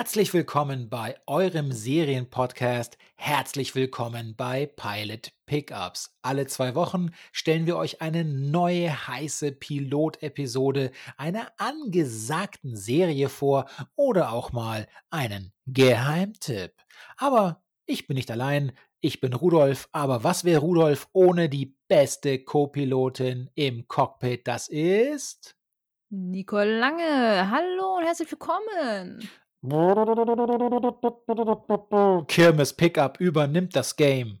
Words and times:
Herzlich 0.00 0.32
willkommen 0.32 0.88
bei 0.88 1.14
eurem 1.26 1.72
Serienpodcast. 1.72 2.96
Herzlich 3.16 3.74
willkommen 3.74 4.34
bei 4.34 4.64
Pilot 4.64 5.32
Pickups. 5.44 6.16
Alle 6.22 6.46
zwei 6.46 6.74
Wochen 6.74 7.10
stellen 7.32 7.66
wir 7.66 7.76
euch 7.76 8.00
eine 8.00 8.24
neue 8.24 9.08
heiße 9.08 9.52
Pilotepisode 9.52 10.90
einer 11.18 11.52
angesagten 11.58 12.76
Serie 12.76 13.28
vor 13.28 13.66
oder 13.94 14.32
auch 14.32 14.52
mal 14.52 14.88
einen 15.10 15.52
Geheimtipp. 15.66 16.72
Aber 17.18 17.62
ich 17.84 18.06
bin 18.06 18.14
nicht 18.14 18.30
allein. 18.30 18.72
Ich 19.02 19.20
bin 19.20 19.34
Rudolf, 19.34 19.90
aber 19.92 20.24
was 20.24 20.44
wäre 20.44 20.62
Rudolf 20.62 21.08
ohne 21.12 21.50
die 21.50 21.76
beste 21.88 22.42
Co-Pilotin 22.42 23.50
im 23.54 23.86
Cockpit? 23.86 24.48
Das 24.48 24.66
ist 24.68 25.56
Nicole 26.08 26.78
Lange. 26.78 27.50
Hallo 27.50 27.98
und 27.98 28.04
herzlich 28.04 28.30
willkommen. 28.30 29.28
Kirmes 32.28 32.72
Pickup 32.72 33.20
übernimmt 33.20 33.76
das 33.76 33.96
Game. 33.96 34.38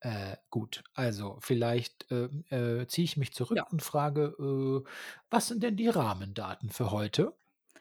Äh, 0.00 0.36
gut, 0.50 0.82
also 0.94 1.38
vielleicht 1.40 2.10
äh, 2.10 2.24
äh, 2.50 2.86
ziehe 2.88 3.04
ich 3.04 3.16
mich 3.16 3.32
zurück 3.32 3.56
Ja. 3.56 3.66
und 3.70 3.82
frage, 3.82 4.34
äh, 4.38 4.82
was 5.30 5.48
sind 5.48 5.62
denn 5.62 5.76
die 5.76 5.88
Rahmendaten 5.88 6.70
für 6.70 6.90
heute? 6.90 7.32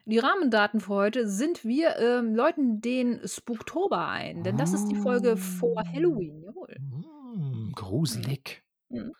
Die 0.06 0.20
Rahmendaten 0.20 0.82
für 0.82 0.94
heute 0.94 1.28
sind 1.28 1.66
wir 1.66 1.98
ähm, 1.98 2.36
läuten 2.36 2.80
den 2.82 3.22
Spooktober 3.28 4.08
ein, 4.08 4.44
denn 4.44 4.58
das 4.58 4.74
ist 4.74 4.88
die 4.88 4.96
Folge 4.96 5.36
vor 5.38 5.84
Halloween. 5.94 6.44
Jawohl. 6.44 6.76
Mm, 6.80 7.72
gruselig. 7.74 8.64
Mhm. 8.90 9.14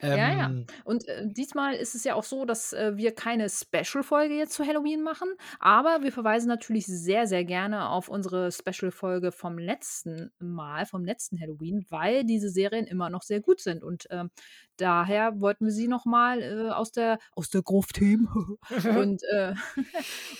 Ja, 0.00 0.16
ja. 0.16 0.46
Ähm, 0.46 0.66
Und 0.84 1.06
äh, 1.08 1.26
diesmal 1.26 1.74
ist 1.74 1.94
es 1.94 2.04
ja 2.04 2.14
auch 2.14 2.24
so, 2.24 2.44
dass 2.44 2.72
äh, 2.72 2.96
wir 2.96 3.14
keine 3.14 3.48
Special-Folge 3.48 4.34
jetzt 4.34 4.54
zu 4.54 4.66
Halloween 4.66 5.02
machen, 5.02 5.28
aber 5.60 6.02
wir 6.02 6.12
verweisen 6.12 6.48
natürlich 6.48 6.86
sehr, 6.86 7.26
sehr 7.26 7.44
gerne 7.44 7.88
auf 7.88 8.08
unsere 8.08 8.50
Special-Folge 8.50 9.32
vom 9.32 9.58
letzten 9.58 10.32
Mal, 10.38 10.86
vom 10.86 11.04
letzten 11.04 11.40
Halloween, 11.40 11.86
weil 11.88 12.24
diese 12.24 12.48
Serien 12.48 12.86
immer 12.86 13.10
noch 13.10 13.22
sehr 13.22 13.40
gut 13.40 13.60
sind. 13.60 13.84
Und 13.84 14.06
ähm, 14.10 14.30
daher 14.76 15.40
wollten 15.40 15.66
wir 15.66 15.72
sie 15.72 15.88
nochmal 15.88 16.42
äh, 16.42 16.70
aus 16.70 16.90
der, 16.92 17.18
aus 17.36 17.50
der 17.50 17.62
Gruft 17.62 18.00
heben 18.00 18.28
und, 18.98 19.22
äh, 19.24 19.54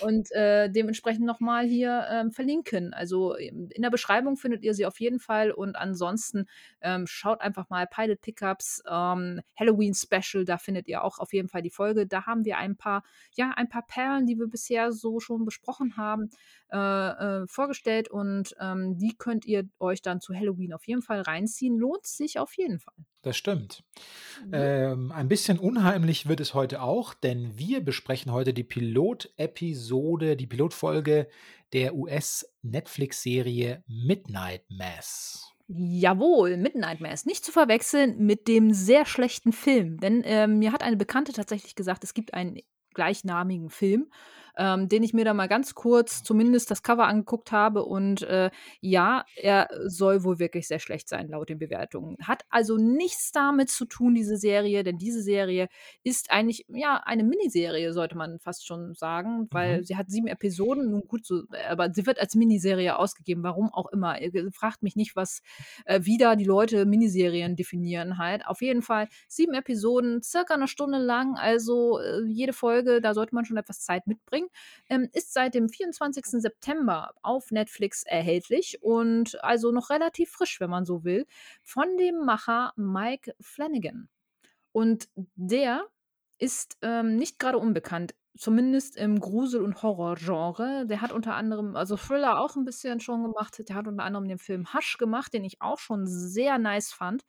und 0.00 0.30
äh, 0.32 0.70
dementsprechend 0.70 1.24
nochmal 1.24 1.66
hier 1.66 2.06
ähm, 2.10 2.32
verlinken. 2.32 2.92
Also 2.94 3.36
ähm, 3.38 3.68
in 3.70 3.82
der 3.82 3.90
Beschreibung 3.90 4.36
findet 4.36 4.64
ihr 4.64 4.74
sie 4.74 4.86
auf 4.86 5.00
jeden 5.00 5.20
Fall 5.20 5.50
und 5.52 5.76
ansonsten 5.76 6.46
ähm, 6.80 7.06
schaut 7.06 7.40
einfach 7.40 7.68
mal 7.70 7.86
Pilot 7.86 8.20
Pickups 8.20 8.82
ähm, 9.02 9.40
Halloween 9.58 9.94
Special, 9.94 10.44
da 10.44 10.58
findet 10.58 10.88
ihr 10.88 11.02
auch 11.04 11.18
auf 11.18 11.32
jeden 11.32 11.48
Fall 11.48 11.62
die 11.62 11.70
Folge. 11.70 12.06
Da 12.06 12.26
haben 12.26 12.44
wir 12.44 12.58
ein 12.58 12.76
paar, 12.76 13.02
ja, 13.34 13.52
ein 13.56 13.68
paar 13.68 13.86
Perlen, 13.86 14.26
die 14.26 14.38
wir 14.38 14.46
bisher 14.46 14.92
so 14.92 15.20
schon 15.20 15.44
besprochen 15.44 15.96
haben, 15.96 16.30
äh, 16.70 16.78
äh, 16.78 17.46
vorgestellt 17.46 18.08
und 18.08 18.54
ähm, 18.60 18.96
die 18.98 19.16
könnt 19.16 19.44
ihr 19.46 19.68
euch 19.78 20.02
dann 20.02 20.20
zu 20.20 20.34
Halloween 20.34 20.72
auf 20.72 20.86
jeden 20.86 21.02
Fall 21.02 21.20
reinziehen. 21.20 21.76
Lohnt 21.78 22.06
sich 22.06 22.38
auf 22.38 22.56
jeden 22.56 22.78
Fall. 22.78 22.94
das 23.22 23.36
stimmt. 23.36 23.84
Mhm. 24.46 24.50
Ähm, 24.52 25.12
ein 25.12 25.28
bisschen 25.28 25.58
unheimlich 25.58 26.28
wird 26.28 26.40
es 26.40 26.54
heute 26.54 26.82
auch, 26.82 27.14
denn 27.14 27.58
wir 27.58 27.84
besprechen 27.84 28.32
heute 28.32 28.54
die 28.54 28.64
Pilotepisode, 28.64 30.36
die 30.36 30.46
Pilotfolge 30.46 31.28
der 31.72 31.94
US-Netflix-Serie 31.94 33.82
Midnight 33.86 34.64
Mass. 34.70 35.51
Jawohl, 35.68 36.56
Midnight 36.56 37.00
Mass. 37.00 37.24
Nicht 37.24 37.44
zu 37.44 37.52
verwechseln 37.52 38.18
mit 38.18 38.48
dem 38.48 38.72
sehr 38.72 39.06
schlechten 39.06 39.52
Film. 39.52 39.98
Denn 39.98 40.22
ähm, 40.24 40.58
mir 40.58 40.72
hat 40.72 40.82
eine 40.82 40.96
Bekannte 40.96 41.32
tatsächlich 41.32 41.74
gesagt, 41.74 42.04
es 42.04 42.14
gibt 42.14 42.34
einen 42.34 42.58
gleichnamigen 42.94 43.70
Film, 43.70 44.10
ähm, 44.56 44.88
den 44.88 45.02
ich 45.02 45.14
mir 45.14 45.24
da 45.24 45.34
mal 45.34 45.48
ganz 45.48 45.74
kurz 45.74 46.22
zumindest 46.22 46.70
das 46.70 46.82
Cover 46.82 47.06
angeguckt 47.06 47.52
habe. 47.52 47.84
Und 47.84 48.22
äh, 48.22 48.50
ja, 48.80 49.24
er 49.36 49.68
soll 49.86 50.24
wohl 50.24 50.38
wirklich 50.38 50.68
sehr 50.68 50.78
schlecht 50.78 51.08
sein, 51.08 51.28
laut 51.28 51.48
den 51.48 51.58
Bewertungen. 51.58 52.16
Hat 52.22 52.44
also 52.50 52.76
nichts 52.76 53.32
damit 53.32 53.70
zu 53.70 53.84
tun, 53.86 54.14
diese 54.14 54.36
Serie, 54.36 54.82
denn 54.84 54.98
diese 54.98 55.22
Serie 55.22 55.68
ist 56.04 56.30
eigentlich 56.30 56.66
ja 56.68 57.02
eine 57.04 57.24
Miniserie, 57.24 57.92
sollte 57.92 58.16
man 58.16 58.38
fast 58.40 58.66
schon 58.66 58.94
sagen, 58.94 59.48
weil 59.50 59.80
Mhm. 59.80 59.84
sie 59.84 59.96
hat 59.96 60.10
sieben 60.10 60.26
Episoden. 60.26 60.90
Nun 60.90 61.02
gut, 61.08 61.26
so, 61.26 61.42
aber 61.68 61.90
sie 61.92 62.06
wird 62.06 62.18
als 62.20 62.34
Miniserie 62.34 62.98
ausgegeben, 62.98 63.42
warum 63.42 63.72
auch 63.72 63.86
immer. 63.92 64.20
Ihr 64.20 64.50
fragt 64.52 64.82
mich 64.82 64.96
nicht, 64.96 65.16
was 65.16 65.40
äh, 65.84 66.00
wie 66.02 66.18
da 66.18 66.36
die 66.36 66.44
Leute 66.44 66.84
Miniserien 66.86 67.56
definieren 67.56 68.18
halt. 68.18 68.46
Auf 68.46 68.60
jeden 68.62 68.82
Fall 68.82 69.08
sieben 69.28 69.54
Episoden, 69.54 70.22
circa 70.22 70.54
eine 70.54 70.68
Stunde 70.68 70.98
lang, 70.98 71.36
also 71.36 71.98
äh, 72.00 72.24
jede 72.26 72.52
Folge, 72.52 73.00
da 73.00 73.14
sollte 73.14 73.34
man 73.34 73.44
schon 73.44 73.56
etwas 73.56 73.80
Zeit 73.80 74.06
mitbringen. 74.06 74.41
Ähm, 74.88 75.08
ist 75.12 75.32
seit 75.32 75.54
dem 75.54 75.68
24. 75.68 76.24
September 76.26 77.14
auf 77.22 77.50
Netflix 77.50 78.02
erhältlich 78.04 78.82
und 78.82 79.42
also 79.44 79.72
noch 79.72 79.90
relativ 79.90 80.30
frisch, 80.30 80.60
wenn 80.60 80.70
man 80.70 80.84
so 80.84 81.04
will, 81.04 81.26
von 81.62 81.96
dem 81.98 82.24
Macher 82.24 82.72
Mike 82.76 83.34
Flanagan. 83.40 84.08
Und 84.72 85.08
der 85.34 85.86
ist 86.38 86.78
ähm, 86.82 87.16
nicht 87.16 87.38
gerade 87.38 87.58
unbekannt, 87.58 88.14
zumindest 88.36 88.96
im 88.96 89.20
Grusel- 89.20 89.62
und 89.62 89.82
Horrorgenre. 89.82 90.86
Der 90.86 91.00
hat 91.00 91.12
unter 91.12 91.34
anderem, 91.34 91.76
also 91.76 91.96
Thriller 91.96 92.40
auch 92.40 92.56
ein 92.56 92.64
bisschen 92.64 93.00
schon 93.00 93.22
gemacht. 93.22 93.62
Der 93.68 93.76
hat 93.76 93.86
unter 93.86 94.04
anderem 94.04 94.26
den 94.26 94.38
Film 94.38 94.72
Hush 94.72 94.96
gemacht, 94.98 95.32
den 95.34 95.44
ich 95.44 95.60
auch 95.60 95.78
schon 95.78 96.06
sehr 96.06 96.58
nice 96.58 96.92
fand. 96.92 97.24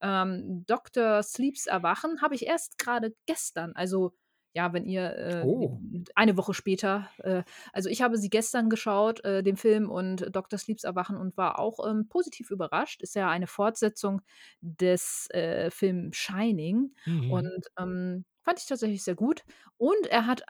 Ähm, 0.00 0.64
Dr. 0.66 1.22
Sleeps 1.22 1.66
Erwachen 1.66 2.20
habe 2.20 2.34
ich 2.34 2.46
erst 2.46 2.78
gerade 2.78 3.14
gestern, 3.26 3.72
also 3.74 4.12
ja, 4.54 4.72
wenn 4.72 4.84
ihr 4.84 5.16
äh, 5.16 5.46
Oh. 5.46 5.80
eine 6.14 6.36
Woche 6.36 6.54
später, 6.54 7.10
äh, 7.18 7.42
also 7.72 7.88
ich 7.88 8.02
habe 8.02 8.16
sie 8.18 8.30
gestern 8.30 8.68
geschaut, 8.70 9.24
äh, 9.24 9.42
den 9.42 9.56
Film 9.56 9.90
und 9.90 10.26
Dr. 10.34 10.58
Sleeps 10.58 10.84
Erwachen 10.84 11.16
und 11.16 11.36
war 11.36 11.58
auch 11.58 11.86
ähm, 11.88 12.08
positiv 12.08 12.50
überrascht. 12.50 13.02
Ist 13.02 13.14
ja 13.14 13.28
eine 13.30 13.46
Fortsetzung 13.46 14.22
des 14.60 15.28
äh, 15.30 15.70
Films 15.70 16.16
Shining 16.16 16.94
Mhm. 17.06 17.22
und 17.26 17.66
ähm, 17.78 18.24
fand 18.42 18.58
ich 18.60 18.66
tatsächlich 18.66 19.02
sehr 19.04 19.14
gut. 19.16 19.44
Und 19.76 20.06
er 20.08 20.26
hat 20.26 20.42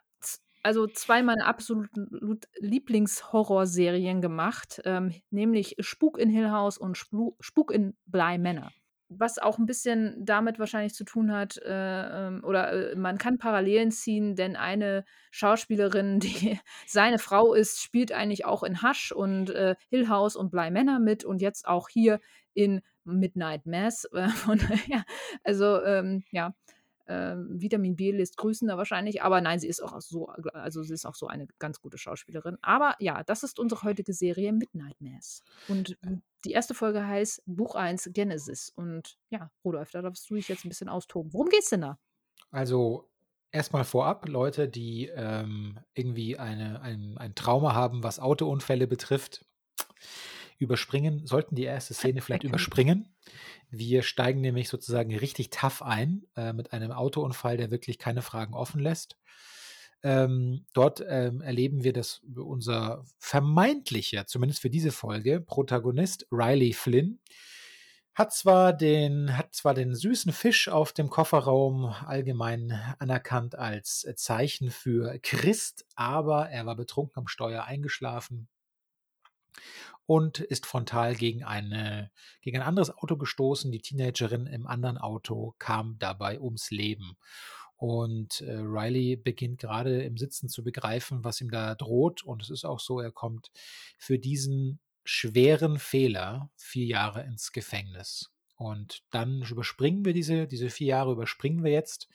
also 0.63 0.87
zwei 0.87 1.23
meiner 1.23 1.47
absoluten 1.47 2.07
Lu- 2.11 2.37
Lieblingshorrorserien 2.59 4.21
gemacht, 4.21 4.81
ähm, 4.85 5.15
nämlich 5.31 5.77
Spuk 5.81 6.19
in 6.19 6.31
Hill 6.31 6.51
House 6.51 6.79
und 6.79 6.97
Spuk 6.97 7.71
in 7.73 7.97
Bly 8.07 8.39
Manor. 8.39 8.73
Was 9.11 9.39
auch 9.39 9.59
ein 9.59 9.67
bisschen 9.67 10.25
damit 10.25 10.59
wahrscheinlich 10.59 10.95
zu 10.95 11.05
tun 11.05 11.33
hat, 11.33 11.57
äh, 11.59 12.27
ähm, 12.27 12.45
oder 12.45 12.93
äh, 12.93 12.95
man 12.95 13.17
kann 13.17 13.39
Parallelen 13.39 13.91
ziehen, 13.91 14.37
denn 14.37 14.55
eine 14.55 15.05
Schauspielerin, 15.31 16.21
die 16.21 16.59
seine 16.87 17.19
Frau 17.19 17.55
ist, 17.55 17.81
spielt 17.81 18.13
eigentlich 18.13 18.45
auch 18.45 18.63
in 18.63 18.83
Hush 18.83 19.13
und 19.13 19.51
äh, 19.51 19.77
Hill 19.89 20.09
House 20.09 20.37
und 20.37 20.51
Bly 20.51 20.71
Manor 20.71 20.99
mit 20.99 21.25
und 21.25 21.41
jetzt 21.41 21.67
auch 21.67 21.89
hier 21.89 22.21
in 22.53 22.83
Midnight 23.05 23.67
Mass. 23.67 24.05
Äh, 24.13 24.29
von 24.29 24.59
daher, 24.69 25.05
also 25.43 25.83
ähm, 25.83 26.25
ja, 26.31 26.55
ähm, 27.09 27.49
Vitamin 27.51 27.97
B 27.97 28.13
lässt 28.13 28.37
grüßen 28.37 28.69
da 28.69 28.77
wahrscheinlich, 28.77 29.23
aber 29.23 29.41
nein, 29.41 29.59
sie 29.59 29.69
ist 29.69 29.83
auch 29.83 30.01
so, 30.01 30.29
also 30.29 30.83
sie 30.83 30.95
ist 30.95 31.07
auch 31.07 31.15
so 31.15 31.27
eine 31.27 31.47
ganz 31.59 31.81
gute 31.81 31.99
Schauspielerin. 31.99 32.59
Aber 32.63 32.95
ja, 33.01 33.25
das 33.25 33.43
ist 33.43 33.59
unsere 33.59 33.83
heutige 33.83 34.13
Serie 34.13 34.53
Midnight 34.53 35.01
Mass. 35.01 35.43
Und 35.69 35.97
die 36.45 36.53
erste 36.53 36.75
Folge 36.75 37.07
heißt 37.07 37.43
Buch 37.47 37.75
1 37.75 38.11
Genesis. 38.13 38.71
Und 38.75 39.19
ja, 39.31 39.51
Rudolf, 39.65 39.91
da 39.91 40.03
darfst 40.03 40.29
du 40.29 40.35
dich 40.35 40.49
jetzt 40.49 40.65
ein 40.65 40.69
bisschen 40.69 40.89
austoben. 40.89 41.33
Worum 41.33 41.49
geht's 41.49 41.71
denn 41.71 41.81
da? 41.81 41.99
Also 42.51 43.09
erstmal 43.51 43.85
vorab, 43.85 44.29
Leute, 44.29 44.69
die 44.69 45.07
ähm, 45.15 45.79
irgendwie 45.95 46.39
eine, 46.39 46.81
ein, 46.83 47.17
ein 47.19 47.35
Trauma 47.35 47.75
haben, 47.75 48.03
was 48.03 48.21
Autounfälle 48.21 48.87
betrifft, 48.87 49.45
überspringen, 50.59 51.27
sollten 51.27 51.55
die 51.55 51.65
erste 51.65 51.95
Szene 51.95 52.21
vielleicht 52.21 52.45
Erkennen. 52.45 52.55
überspringen. 52.55 53.15
Wir 53.71 54.03
steigen 54.03 54.41
nämlich 54.41 54.69
sozusagen 54.69 55.15
richtig 55.17 55.51
tough 55.51 55.83
ein 55.83 56.25
äh, 56.37 56.53
mit 56.53 56.73
einem 56.73 56.91
Autounfall, 56.91 57.57
der 57.57 57.71
wirklich 57.71 57.99
keine 57.99 58.23
Fragen 58.23 58.55
offen 58.55 58.81
lässt. 58.81 59.17
Ähm, 60.03 60.65
dort 60.75 61.05
ähm, 61.09 61.41
erleben 61.41 61.83
wir, 61.83 61.93
dass 61.93 62.23
unser 62.37 63.05
vermeintlicher, 63.19 64.27
zumindest 64.27 64.61
für 64.61 64.71
diese 64.71 64.93
Folge, 64.93 65.41
Protagonist 65.41 66.27
Riley 66.31 66.73
Flynn 66.73 67.19
hat 68.15 68.33
zwar 68.33 68.73
den, 68.73 69.37
hat 69.37 69.55
zwar 69.55 69.75
den 69.75 69.95
süßen 69.95 70.33
Fisch 70.33 70.69
auf 70.69 70.93
dem 70.93 71.09
Kofferraum 71.09 71.85
allgemein 71.85 72.73
anerkannt 72.99 73.57
als 73.57 74.07
Zeichen 74.17 74.71
für 74.73 75.21
Christ, 75.21 75.87
aber 75.95 76.49
er 76.51 76.67
war 76.67 76.75
betrunken 76.75 77.21
am 77.21 77.29
Steuer 77.29 77.65
eingeschlafen 77.65 78.49
und 80.07 80.41
ist 80.41 80.67
frontal 80.67 81.15
gegen, 81.15 81.45
eine, 81.45 82.11
gegen 82.41 82.59
ein 82.59 82.67
anderes 82.67 82.91
Auto 82.91 83.17
gestoßen. 83.17 83.71
Die 83.71 83.83
Teenagerin 83.83 84.47
im 84.47 84.67
anderen 84.67 84.99
Auto 84.99 85.55
kam 85.59 85.97
dabei 85.99 86.41
ums 86.41 86.71
Leben. 86.71 87.17
Und 87.77 88.41
äh, 88.41 88.55
Riley 88.55 89.17
beginnt 89.17 89.61
gerade 89.61 90.03
im 90.03 90.17
Sitzen 90.17 90.49
zu 90.49 90.65
begreifen, 90.65 91.23
was 91.25 91.41
ihm 91.41 91.51
da 91.51 91.75
droht. 91.75 92.25
Und 92.25 92.43
es 92.43 92.51
ist 92.51 92.65
auch 92.65 92.81
so, 92.81 93.01
er 93.01 93.13
kommt 93.13 93.51
für 93.99 94.19
diesen 94.19 94.81
schweren 95.05 95.79
Fehler 95.79 96.51
vier 96.57 96.87
Jahre 96.87 97.23
ins 97.25 97.53
Gefängnis. 97.53 98.31
Und 98.57 99.05
dann 99.11 99.43
überspringen 99.43 100.05
wir 100.05 100.13
diese, 100.13 100.49
diese 100.49 100.71
vier 100.71 100.89
Jahre, 100.89 101.13
überspringen 101.13 101.63
wir 101.63 101.71
jetzt. 101.71 102.09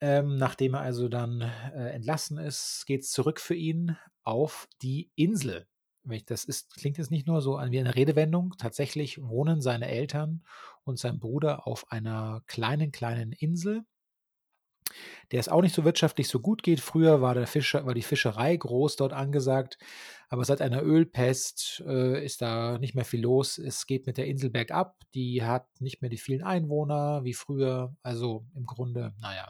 Ähm, 0.00 0.36
nachdem 0.36 0.74
er 0.74 0.80
also 0.80 1.08
dann 1.08 1.42
äh, 1.42 1.90
entlassen 1.90 2.36
ist, 2.36 2.84
geht 2.86 3.02
es 3.02 3.12
zurück 3.12 3.38
für 3.40 3.54
ihn 3.54 3.96
auf 4.24 4.68
die 4.82 5.12
Insel. 5.14 5.68
Das 6.26 6.44
ist, 6.44 6.74
klingt 6.74 6.98
jetzt 6.98 7.10
nicht 7.10 7.26
nur 7.26 7.40
so 7.42 7.52
wie 7.52 7.78
eine 7.78 7.94
Redewendung. 7.94 8.54
Tatsächlich 8.58 9.22
wohnen 9.22 9.60
seine 9.60 9.88
Eltern 9.88 10.44
und 10.84 10.98
sein 10.98 11.18
Bruder 11.20 11.66
auf 11.66 11.90
einer 11.90 12.42
kleinen, 12.46 12.90
kleinen 12.90 13.32
Insel 13.32 13.84
der 15.30 15.40
es 15.40 15.48
auch 15.48 15.62
nicht 15.62 15.74
so 15.74 15.84
wirtschaftlich 15.84 16.28
so 16.28 16.40
gut 16.40 16.62
geht. 16.62 16.80
Früher 16.80 17.20
war, 17.20 17.34
der 17.34 17.46
Fischer, 17.46 17.86
war 17.86 17.94
die 17.94 18.02
Fischerei 18.02 18.56
groß 18.56 18.96
dort 18.96 19.12
angesagt, 19.12 19.78
aber 20.28 20.44
seit 20.44 20.60
einer 20.60 20.82
Ölpest 20.82 21.82
äh, 21.86 22.24
ist 22.24 22.42
da 22.42 22.78
nicht 22.78 22.94
mehr 22.94 23.04
viel 23.04 23.22
los. 23.22 23.58
Es 23.58 23.86
geht 23.86 24.06
mit 24.06 24.16
der 24.16 24.26
Insel 24.26 24.50
bergab. 24.50 24.96
Die 25.14 25.42
hat 25.44 25.68
nicht 25.80 26.00
mehr 26.02 26.10
die 26.10 26.18
vielen 26.18 26.42
Einwohner 26.42 27.24
wie 27.24 27.34
früher. 27.34 27.94
Also 28.02 28.46
im 28.54 28.66
Grunde, 28.66 29.14
naja, 29.20 29.48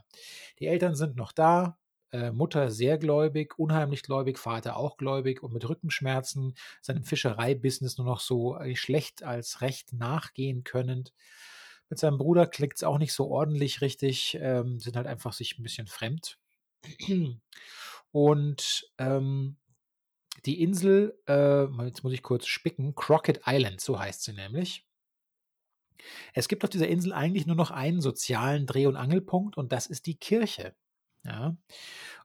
die 0.58 0.66
Eltern 0.66 0.94
sind 0.94 1.16
noch 1.16 1.32
da. 1.32 1.78
Äh, 2.12 2.30
Mutter 2.30 2.70
sehr 2.70 2.98
gläubig, 2.98 3.58
unheimlich 3.58 4.02
gläubig, 4.02 4.38
Vater 4.38 4.76
auch 4.76 4.96
gläubig 4.96 5.42
und 5.42 5.52
mit 5.52 5.68
Rückenschmerzen 5.68 6.54
seinem 6.82 7.04
Fischereibusiness 7.04 7.98
nur 7.98 8.06
noch 8.06 8.20
so 8.20 8.56
äh, 8.58 8.76
schlecht 8.76 9.22
als 9.22 9.62
recht 9.62 9.92
nachgehen 9.92 10.62
können. 10.62 11.08
Mit 11.88 11.98
seinem 11.98 12.18
Bruder 12.18 12.46
klickt 12.46 12.76
es 12.76 12.84
auch 12.84 12.98
nicht 12.98 13.12
so 13.12 13.28
ordentlich 13.28 13.80
richtig, 13.80 14.38
ähm, 14.40 14.78
sind 14.78 14.96
halt 14.96 15.06
einfach 15.06 15.32
sich 15.32 15.58
ein 15.58 15.62
bisschen 15.62 15.86
fremd. 15.86 16.38
Und 18.12 18.90
ähm, 18.98 19.56
die 20.44 20.60
Insel, 20.62 21.18
äh, 21.28 21.64
jetzt 21.84 22.04
muss 22.04 22.12
ich 22.12 22.22
kurz 22.22 22.46
spicken, 22.46 22.94
Crockett 22.94 23.42
Island, 23.46 23.80
so 23.80 23.98
heißt 23.98 24.22
sie 24.22 24.32
nämlich. 24.32 24.86
Es 26.34 26.48
gibt 26.48 26.64
auf 26.64 26.70
dieser 26.70 26.88
Insel 26.88 27.12
eigentlich 27.12 27.46
nur 27.46 27.56
noch 27.56 27.70
einen 27.70 28.00
sozialen 28.00 28.66
Dreh- 28.66 28.86
und 28.86 28.96
Angelpunkt 28.96 29.56
und 29.56 29.72
das 29.72 29.86
ist 29.86 30.06
die 30.06 30.16
Kirche. 30.16 30.74
Ja. 31.24 31.56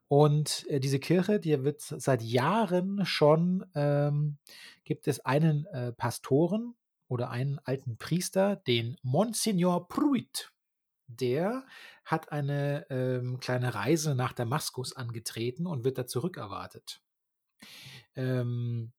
Und 0.07 0.65
äh, 0.69 0.79
diese 0.79 0.99
Kirche, 0.99 1.39
die 1.39 1.63
wird 1.63 1.81
seit 1.81 2.21
Jahren 2.21 3.05
schon, 3.05 3.65
ähm, 3.75 4.37
gibt 4.83 5.07
es 5.07 5.19
einen 5.25 5.65
äh, 5.67 5.91
Pastoren, 5.91 6.75
oder 7.07 7.29
einen 7.29 7.59
alten 7.59 7.97
Priester, 7.97 8.55
den 8.55 8.97
Monsignor 9.01 9.87
Pruitt. 9.87 10.51
Der 11.07 11.65
hat 12.03 12.31
eine 12.31 12.85
ähm, 12.89 13.39
kleine 13.39 13.73
Reise 13.73 14.13
nach 14.13 14.33
Damaskus 14.33 14.93
angetreten 14.93 15.65
und 15.65 15.85
wird 15.85 15.97
da 15.97 16.05
zurückerwartet. 16.05 17.01
Ähm, 18.15 18.91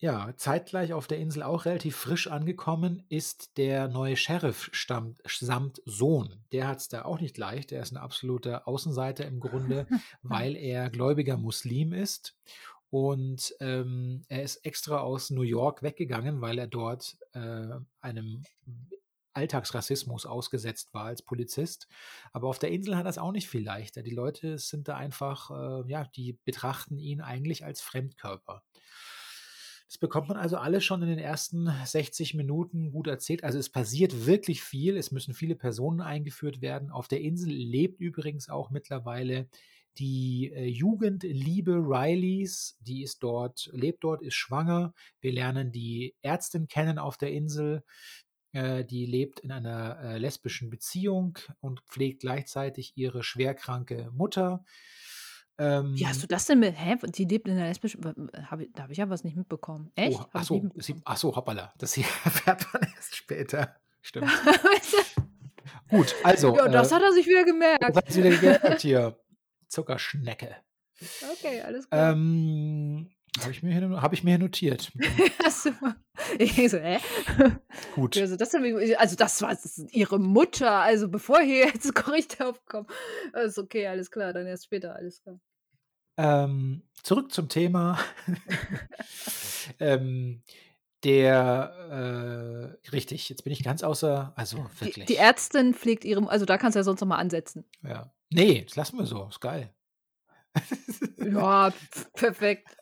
ja, 0.00 0.32
zeitgleich 0.36 0.94
auf 0.94 1.06
der 1.06 1.18
Insel 1.18 1.42
auch 1.42 1.66
relativ 1.66 1.94
frisch 1.94 2.26
angekommen 2.26 3.04
ist 3.10 3.58
der 3.58 3.86
neue 3.86 4.16
Sheriff 4.16 4.70
stammt, 4.72 5.20
samt 5.26 5.82
Sohn. 5.84 6.42
Der 6.52 6.68
hat 6.68 6.78
es 6.78 6.88
da 6.88 7.04
auch 7.04 7.20
nicht 7.20 7.36
leicht. 7.36 7.70
Er 7.70 7.82
ist 7.82 7.92
ein 7.92 7.98
absoluter 7.98 8.66
Außenseiter 8.66 9.26
im 9.26 9.40
Grunde, 9.40 9.86
weil 10.22 10.56
er 10.56 10.88
gläubiger 10.88 11.36
Muslim 11.36 11.92
ist 11.92 12.34
und 12.88 13.54
ähm, 13.60 14.24
er 14.28 14.42
ist 14.42 14.64
extra 14.64 14.98
aus 14.98 15.30
New 15.30 15.42
York 15.42 15.82
weggegangen, 15.82 16.40
weil 16.40 16.58
er 16.58 16.66
dort 16.66 17.18
äh, 17.32 17.68
einem 18.00 18.42
Alltagsrassismus 19.32 20.24
ausgesetzt 20.26 20.92
war 20.92 21.04
als 21.04 21.22
Polizist. 21.22 21.88
Aber 22.32 22.48
auf 22.48 22.58
der 22.58 22.70
Insel 22.70 22.96
hat 22.96 23.06
es 23.06 23.18
auch 23.18 23.32
nicht 23.32 23.48
viel 23.48 23.62
leichter. 23.62 24.02
Die 24.02 24.14
Leute 24.14 24.58
sind 24.58 24.88
da 24.88 24.96
einfach, 24.96 25.50
äh, 25.50 25.88
ja, 25.88 26.04
die 26.16 26.38
betrachten 26.44 26.98
ihn 26.98 27.20
eigentlich 27.20 27.64
als 27.64 27.80
Fremdkörper. 27.80 28.64
Das 29.90 29.98
bekommt 29.98 30.28
man 30.28 30.36
also 30.36 30.56
alles 30.56 30.84
schon 30.84 31.02
in 31.02 31.08
den 31.08 31.18
ersten 31.18 31.68
60 31.84 32.34
Minuten 32.34 32.92
gut 32.92 33.08
erzählt. 33.08 33.42
Also 33.42 33.58
es 33.58 33.68
passiert 33.68 34.24
wirklich 34.24 34.62
viel. 34.62 34.96
Es 34.96 35.10
müssen 35.10 35.34
viele 35.34 35.56
Personen 35.56 36.00
eingeführt 36.00 36.62
werden. 36.62 36.92
Auf 36.92 37.08
der 37.08 37.20
Insel 37.20 37.52
lebt 37.52 38.00
übrigens 38.00 38.48
auch 38.48 38.70
mittlerweile 38.70 39.48
die 39.98 40.52
äh, 40.54 40.66
Jugendliebe 40.66 41.72
Rileys, 41.72 42.78
die 42.78 43.02
ist 43.02 43.24
dort, 43.24 43.68
lebt 43.72 44.04
dort, 44.04 44.22
ist 44.22 44.34
schwanger. 44.34 44.94
Wir 45.20 45.32
lernen 45.32 45.72
die 45.72 46.14
Ärztin 46.22 46.68
kennen 46.68 47.00
auf 47.00 47.16
der 47.16 47.32
Insel. 47.32 47.82
Äh, 48.52 48.84
die 48.84 49.06
lebt 49.06 49.40
in 49.40 49.50
einer 49.50 49.98
äh, 49.98 50.18
lesbischen 50.18 50.70
Beziehung 50.70 51.36
und 51.58 51.80
pflegt 51.80 52.20
gleichzeitig 52.20 52.92
ihre 52.94 53.24
schwerkranke 53.24 54.12
Mutter. 54.12 54.64
Ähm, 55.60 55.94
Wie 55.94 56.06
hast 56.06 56.22
du 56.22 56.26
das 56.26 56.46
denn 56.46 56.58
mit? 56.58 56.74
Hä? 56.74 56.96
Die 57.02 57.26
lebt 57.26 57.46
in 57.46 57.54
einer 57.54 57.66
lesbischen. 57.66 58.02
Hab 58.50 58.60
ich, 58.60 58.72
da 58.72 58.84
habe 58.84 58.92
ich 58.92 58.98
ja 58.98 59.10
was 59.10 59.24
nicht 59.24 59.36
mitbekommen. 59.36 59.92
Echt? 59.94 60.18
Oh, 60.18 60.24
achso, 60.32 60.70
achso, 61.04 61.36
hoppala. 61.36 61.74
Das 61.76 61.92
hier 61.92 62.06
erfährt 62.24 62.66
man 62.72 62.82
erst 62.96 63.14
später. 63.14 63.76
Stimmt. 64.00 64.30
Gut, 65.90 66.14
also. 66.24 66.56
Ja, 66.56 66.66
das 66.66 66.90
äh, 66.90 66.94
hat 66.94 67.02
er 67.02 67.12
sich 67.12 67.26
wieder 67.26 67.44
gemerkt. 67.44 67.82
Das 67.82 67.94
hat 67.94 68.16
wieder 68.16 68.30
gemerkt 68.30 68.80
hier. 68.80 69.20
Zuckerschnecke. 69.68 70.56
Okay, 71.30 71.60
alles 71.60 71.88
klar. 71.88 72.12
Ähm, 72.12 73.10
habe 73.40 73.52
ich, 73.52 73.62
mir 73.62 73.72
hier, 73.72 74.02
hab 74.02 74.12
ich 74.14 74.24
mir 74.24 74.30
hier 74.30 74.38
notiert. 74.38 74.90
ich 76.38 76.70
so, 76.70 76.78
hä? 76.78 76.98
Gut. 77.94 78.16
Also 78.16 78.34
das, 78.34 78.54
also 78.54 79.16
das 79.16 79.42
war 79.42 79.50
das 79.50 79.78
ihre 79.92 80.18
Mutter, 80.18 80.72
also 80.72 81.08
bevor 81.08 81.40
hier 81.40 81.66
jetzt 81.66 81.94
Gerichte 81.94 82.46
aufkommen. 82.46 82.88
Ist 83.34 83.58
okay, 83.58 83.86
alles 83.86 84.10
klar, 84.10 84.32
dann 84.32 84.46
erst 84.46 84.64
später, 84.64 84.96
alles 84.96 85.22
klar. 85.22 85.38
Ähm, 86.16 86.82
zurück 87.02 87.32
zum 87.32 87.48
Thema. 87.48 87.98
ähm, 89.78 90.42
der, 91.04 92.76
äh, 92.84 92.90
richtig, 92.90 93.28
jetzt 93.28 93.44
bin 93.44 93.52
ich 93.52 93.62
ganz 93.62 93.82
außer, 93.82 94.32
also 94.36 94.58
wirklich. 94.78 95.06
Die, 95.06 95.14
die 95.14 95.16
Ärztin 95.16 95.72
pflegt 95.74 96.04
ihre, 96.04 96.28
also 96.28 96.44
da 96.44 96.58
kannst 96.58 96.76
du 96.76 96.80
ja 96.80 96.84
sonst 96.84 97.00
noch 97.00 97.08
mal 97.08 97.16
ansetzen. 97.16 97.64
Ja. 97.82 98.12
Nee, 98.30 98.62
das 98.62 98.76
lassen 98.76 98.98
wir 98.98 99.06
so, 99.06 99.26
ist 99.28 99.40
geil. 99.40 99.72
ja, 101.18 101.72
perfekt. 102.14 102.76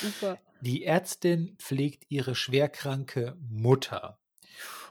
Super. 0.00 0.38
Die 0.60 0.84
Ärztin 0.84 1.56
pflegt 1.58 2.04
ihre 2.08 2.34
schwerkranke 2.34 3.36
Mutter. 3.40 4.20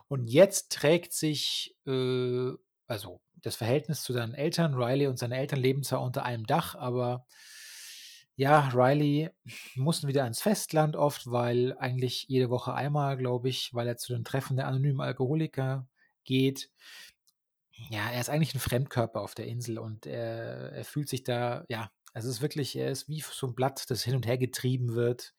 Und 0.10 0.28
jetzt 0.28 0.72
trägt 0.74 1.14
sich, 1.14 1.78
äh, 1.88 2.52
also 2.88 3.22
das 3.42 3.56
Verhältnis 3.56 4.04
zu 4.04 4.14
seinen 4.14 4.34
Eltern, 4.34 4.76
Riley 4.76 5.08
und 5.08 5.18
seine 5.18 5.38
Eltern 5.38 5.60
leben 5.60 5.84
zwar 5.84 6.02
unter 6.02 6.24
einem 6.24 6.46
Dach, 6.46 6.76
aber 6.76 7.26
ja, 8.36 8.70
Riley 8.74 9.30
musste 9.76 10.08
wieder 10.08 10.24
ans 10.24 10.42
Festland 10.42 10.96
oft, 10.96 11.30
weil 11.30 11.76
eigentlich 11.78 12.26
jede 12.28 12.50
Woche 12.50 12.74
einmal, 12.74 13.18
glaube 13.18 13.50
ich, 13.50 13.74
weil 13.74 13.88
er 13.88 13.98
zu 13.98 14.14
den 14.14 14.24
Treffen 14.24 14.56
der 14.56 14.68
anonymen 14.68 15.02
Alkoholiker 15.02 15.88
geht. 16.24 16.72
Ja, 17.90 18.10
er 18.10 18.22
ist 18.22 18.30
eigentlich 18.30 18.56
ein 18.56 18.60
Fremdkörper 18.60 19.22
auf 19.22 19.36
der 19.36 19.48
Insel 19.48 19.80
und 19.80 20.06
er, 20.06 20.72
er 20.72 20.86
fühlt 20.86 21.10
sich 21.10 21.24
da, 21.24 21.66
ja, 21.68 21.92
es 22.14 22.26
ist 22.26 22.42
wirklich, 22.42 22.76
er 22.76 22.92
ist 22.92 23.08
wie 23.10 23.22
so 23.22 23.48
ein 23.48 23.56
Blatt, 23.56 23.90
das 23.90 24.04
hin 24.04 24.16
und 24.16 24.26
her 24.26 24.38
getrieben 24.38 24.96
wird. 24.96 25.34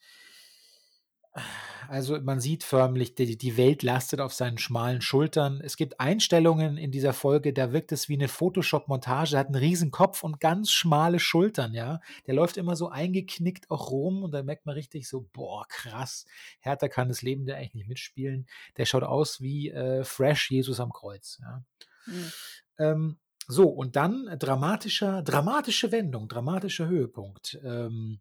Also 1.89 2.21
man 2.21 2.41
sieht 2.41 2.65
förmlich, 2.65 3.15
die, 3.15 3.37
die 3.37 3.57
Welt 3.57 3.83
lastet 3.83 4.21
auf 4.21 4.33
seinen 4.33 4.59
schmalen 4.59 5.01
Schultern. 5.01 5.61
Es 5.63 5.77
gibt 5.77 6.01
Einstellungen 6.01 6.77
in 6.77 6.91
dieser 6.91 7.13
Folge, 7.13 7.53
da 7.53 7.73
wirkt 7.73 7.93
es 7.93 8.09
wie 8.09 8.15
eine 8.15 8.29
Photoshop-Montage. 8.29 9.37
Er 9.37 9.41
hat 9.41 9.47
einen 9.49 9.57
riesen 9.57 9.91
Kopf 9.91 10.23
und 10.25 10.41
ganz 10.41 10.71
schmale 10.71 11.19
Schultern, 11.19 11.75
ja. 11.75 12.01
Der 12.27 12.35
läuft 12.35 12.57
immer 12.57 12.77
so 12.77 12.89
eingeknickt 12.89 13.71
auch 13.71 13.91
rum 13.91 14.23
und 14.23 14.33
da 14.33 14.43
merkt 14.43 14.67
man 14.67 14.75
richtig 14.75 15.09
so, 15.09 15.29
boah, 15.33 15.67
krass. 15.69 16.27
Hertha 16.61 16.89
kann 16.89 17.09
das 17.09 17.23
Leben 17.23 17.47
da 17.47 17.55
eigentlich 17.55 17.75
nicht 17.75 17.89
mitspielen. 17.89 18.47
Der 18.77 18.85
schaut 18.85 19.03
aus 19.03 19.41
wie 19.41 19.71
äh, 19.71 20.05
Fresh 20.05 20.51
Jesus 20.51 20.81
am 20.81 20.93
Kreuz, 20.93 21.39
ja. 21.41 21.65
Mhm. 22.07 22.33
Ähm, 22.79 23.19
so, 23.49 23.69
und 23.69 23.97
dann 23.97 24.37
dramatischer, 24.39 25.23
dramatische 25.23 25.93
Wendung, 25.93 26.29
dramatischer 26.29 26.87
Höhepunkt. 26.87 27.59
Ähm, 27.65 28.21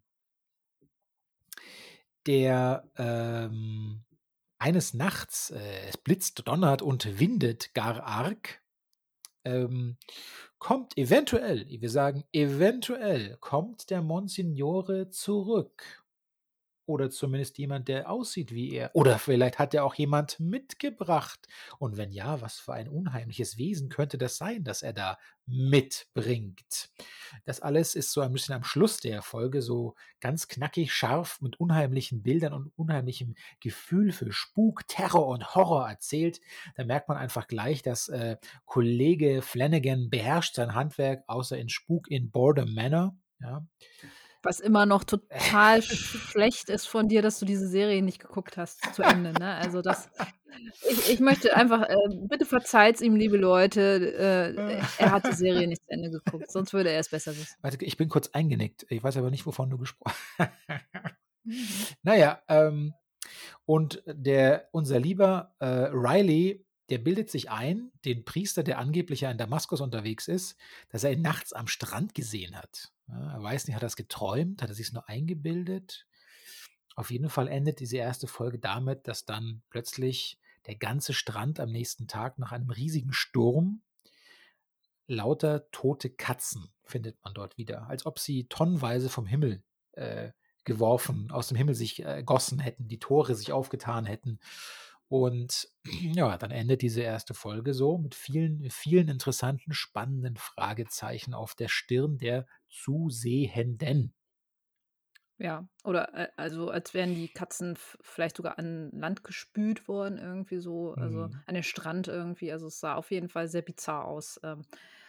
der 2.26 2.88
ähm, 2.96 4.04
eines 4.58 4.94
Nachts, 4.94 5.50
äh, 5.50 5.88
es 5.88 5.96
blitzt, 5.96 6.46
donnert 6.46 6.82
und 6.82 7.18
windet 7.18 7.74
gar 7.74 8.02
arg, 8.04 8.62
ähm, 9.44 9.96
kommt 10.58 10.96
eventuell, 10.96 11.66
wir 11.68 11.90
sagen 11.90 12.24
eventuell, 12.32 13.36
kommt 13.40 13.90
der 13.90 14.02
Monsignore 14.02 15.10
zurück 15.10 16.01
oder 16.86 17.10
zumindest 17.10 17.58
jemand, 17.58 17.88
der 17.88 18.10
aussieht 18.10 18.52
wie 18.52 18.72
er. 18.74 18.90
Oder 18.94 19.18
vielleicht 19.18 19.58
hat 19.58 19.74
er 19.74 19.84
auch 19.84 19.94
jemand 19.94 20.40
mitgebracht. 20.40 21.46
Und 21.78 21.96
wenn 21.96 22.10
ja, 22.10 22.40
was 22.40 22.58
für 22.58 22.74
ein 22.74 22.88
unheimliches 22.88 23.56
Wesen 23.58 23.88
könnte 23.88 24.18
das 24.18 24.36
sein, 24.36 24.64
das 24.64 24.82
er 24.82 24.92
da 24.92 25.18
mitbringt? 25.46 26.90
Das 27.44 27.60
alles 27.60 27.94
ist 27.94 28.12
so 28.12 28.20
ein 28.20 28.32
bisschen 28.32 28.54
am 28.54 28.64
Schluss 28.64 28.98
der 28.98 29.22
Folge 29.22 29.62
so 29.62 29.94
ganz 30.20 30.48
knackig, 30.48 30.92
scharf 30.92 31.40
mit 31.40 31.58
unheimlichen 31.60 32.22
Bildern 32.22 32.52
und 32.52 32.72
unheimlichem 32.76 33.34
Gefühl 33.60 34.12
für 34.12 34.32
Spuk, 34.32 34.86
Terror 34.88 35.28
und 35.28 35.54
Horror 35.54 35.88
erzählt. 35.88 36.40
Da 36.76 36.84
merkt 36.84 37.08
man 37.08 37.16
einfach 37.16 37.46
gleich, 37.46 37.82
dass 37.82 38.08
äh, 38.08 38.36
Kollege 38.64 39.42
Flanagan 39.42 40.10
beherrscht 40.10 40.56
sein 40.56 40.74
Handwerk, 40.74 41.24
außer 41.26 41.56
in 41.58 41.68
Spuk 41.68 42.10
in 42.10 42.30
Border 42.30 42.66
Manor. 42.66 43.16
Ja. 43.40 43.66
Was 44.42 44.60
immer 44.60 44.86
noch 44.86 45.04
total 45.04 45.82
schlecht 45.82 46.68
ist 46.68 46.86
von 46.86 47.08
dir, 47.08 47.22
dass 47.22 47.38
du 47.38 47.46
diese 47.46 47.68
Serie 47.68 48.02
nicht 48.02 48.20
geguckt 48.20 48.56
hast 48.56 48.94
zu 48.94 49.02
Ende, 49.02 49.32
ne? 49.32 49.54
Also 49.54 49.82
das 49.82 50.10
Ich 50.88 51.10
ich 51.10 51.20
möchte 51.20 51.56
einfach, 51.56 51.82
äh 51.88 51.96
bitte 52.28 52.44
verzeiht's 52.44 53.00
ihm, 53.00 53.16
liebe 53.16 53.36
Leute, 53.36 53.80
äh, 54.14 54.82
er 54.98 55.10
hat 55.10 55.26
die 55.26 55.32
Serie 55.32 55.66
nicht 55.66 55.82
zu 55.82 55.90
Ende 55.90 56.10
geguckt, 56.10 56.50
sonst 56.50 56.72
würde 56.72 56.90
er 56.90 57.00
es 57.00 57.08
besser 57.08 57.36
wissen. 57.36 57.56
Warte, 57.62 57.82
ich 57.84 57.96
bin 57.96 58.08
kurz 58.08 58.28
eingenickt. 58.28 58.86
Ich 58.90 59.02
weiß 59.02 59.16
aber 59.16 59.30
nicht, 59.30 59.46
wovon 59.46 59.70
du 59.70 59.78
gesprochen 59.78 60.14
Mhm. 61.44 61.64
Na 62.02 62.16
ja, 62.16 62.40
ähm, 62.48 62.94
und 63.64 64.02
der 64.06 64.68
unser 64.72 65.00
lieber, 65.00 65.54
äh, 65.58 65.66
Riley, 65.66 66.64
der 66.88 66.98
bildet 66.98 67.30
sich 67.30 67.50
ein, 67.50 67.90
den 68.04 68.24
Priester, 68.24 68.62
der 68.62 68.78
angeblich 68.78 69.22
ja 69.22 69.30
in 69.30 69.38
Damaskus 69.38 69.80
unterwegs 69.80 70.28
ist, 70.28 70.56
dass 70.88 71.04
er 71.04 71.12
ihn 71.12 71.22
nachts 71.22 71.52
am 71.52 71.66
Strand 71.66 72.14
gesehen 72.14 72.56
hat. 72.56 72.92
Er 73.12 73.42
weiß 73.42 73.66
nicht, 73.66 73.76
hat 73.76 73.82
er's 73.82 73.96
geträumt? 73.96 74.62
Hat 74.62 74.70
er 74.70 74.74
sich's 74.74 74.92
nur 74.92 75.08
eingebildet? 75.08 76.06
Auf 76.94 77.10
jeden 77.10 77.30
Fall 77.30 77.48
endet 77.48 77.80
diese 77.80 77.96
erste 77.98 78.26
Folge 78.26 78.58
damit, 78.58 79.08
dass 79.08 79.24
dann 79.24 79.62
plötzlich 79.70 80.38
der 80.66 80.76
ganze 80.76 81.12
Strand 81.12 81.60
am 81.60 81.70
nächsten 81.70 82.06
Tag 82.06 82.38
nach 82.38 82.52
einem 82.52 82.70
riesigen 82.70 83.12
Sturm 83.12 83.82
lauter 85.06 85.70
tote 85.70 86.10
Katzen 86.10 86.72
findet 86.84 87.22
man 87.24 87.34
dort 87.34 87.56
wieder, 87.58 87.88
als 87.88 88.06
ob 88.06 88.18
sie 88.18 88.44
tonnenweise 88.44 89.08
vom 89.08 89.26
Himmel, 89.26 89.62
äh, 89.92 90.32
geworfen 90.64 91.30
aus 91.30 91.48
dem 91.48 91.56
Himmel 91.56 91.74
sich 91.74 92.02
ergossen 92.02 92.60
hätten, 92.60 92.86
die 92.86 92.98
Tore 92.98 93.34
sich 93.34 93.52
aufgetan 93.52 94.06
hätten. 94.06 94.38
Und 95.12 95.68
ja, 95.84 96.38
dann 96.38 96.50
endet 96.50 96.80
diese 96.82 97.02
erste 97.02 97.34
Folge 97.34 97.74
so 97.74 97.98
mit 97.98 98.14
vielen, 98.14 98.70
vielen 98.70 99.08
interessanten, 99.08 99.74
spannenden 99.74 100.36
Fragezeichen 100.36 101.34
auf 101.34 101.54
der 101.54 101.68
Stirn 101.68 102.18
der 102.18 102.46
Zusehenden. 102.70 104.14
Ja, 105.38 105.66
oder, 105.84 106.14
äh, 106.14 106.28
also, 106.36 106.70
als 106.70 106.94
wären 106.94 107.14
die 107.14 107.28
Katzen 107.28 107.76
vielleicht 107.76 108.36
sogar 108.36 108.58
an 108.58 108.90
Land 108.92 109.24
gespült 109.24 109.88
worden 109.88 110.18
irgendwie 110.18 110.58
so, 110.58 110.94
also, 110.94 111.22
Mhm. 111.22 111.42
an 111.46 111.54
den 111.54 111.62
Strand 111.62 112.06
irgendwie. 112.08 112.52
Also, 112.52 112.66
es 112.68 112.78
sah 112.80 112.94
auf 112.94 113.10
jeden 113.10 113.28
Fall 113.28 113.48
sehr 113.48 113.62
bizarr 113.62 114.04
aus, 114.06 114.38
ähm. 114.44 114.62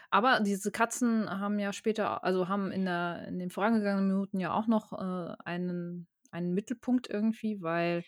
Aber 0.09 0.41
diese 0.41 0.71
Katzen 0.71 1.27
haben 1.39 1.57
ja 1.59 1.73
später 1.73 2.23
also, 2.23 2.47
haben 2.47 2.71
in 2.71 2.85
der 2.85 3.27
in 3.27 3.39
den 3.39 3.49
vorangegangenen 3.51 4.07
Minuten 4.09 4.39
ja 4.39 4.53
auch 4.53 4.67
noch, 4.67 4.93
äh, 4.93 5.35
einen 5.45 6.07
einen 6.31 6.53
Mittelpunkt 6.53 7.09
irgendwie, 7.09 7.61
weil, 7.61 8.05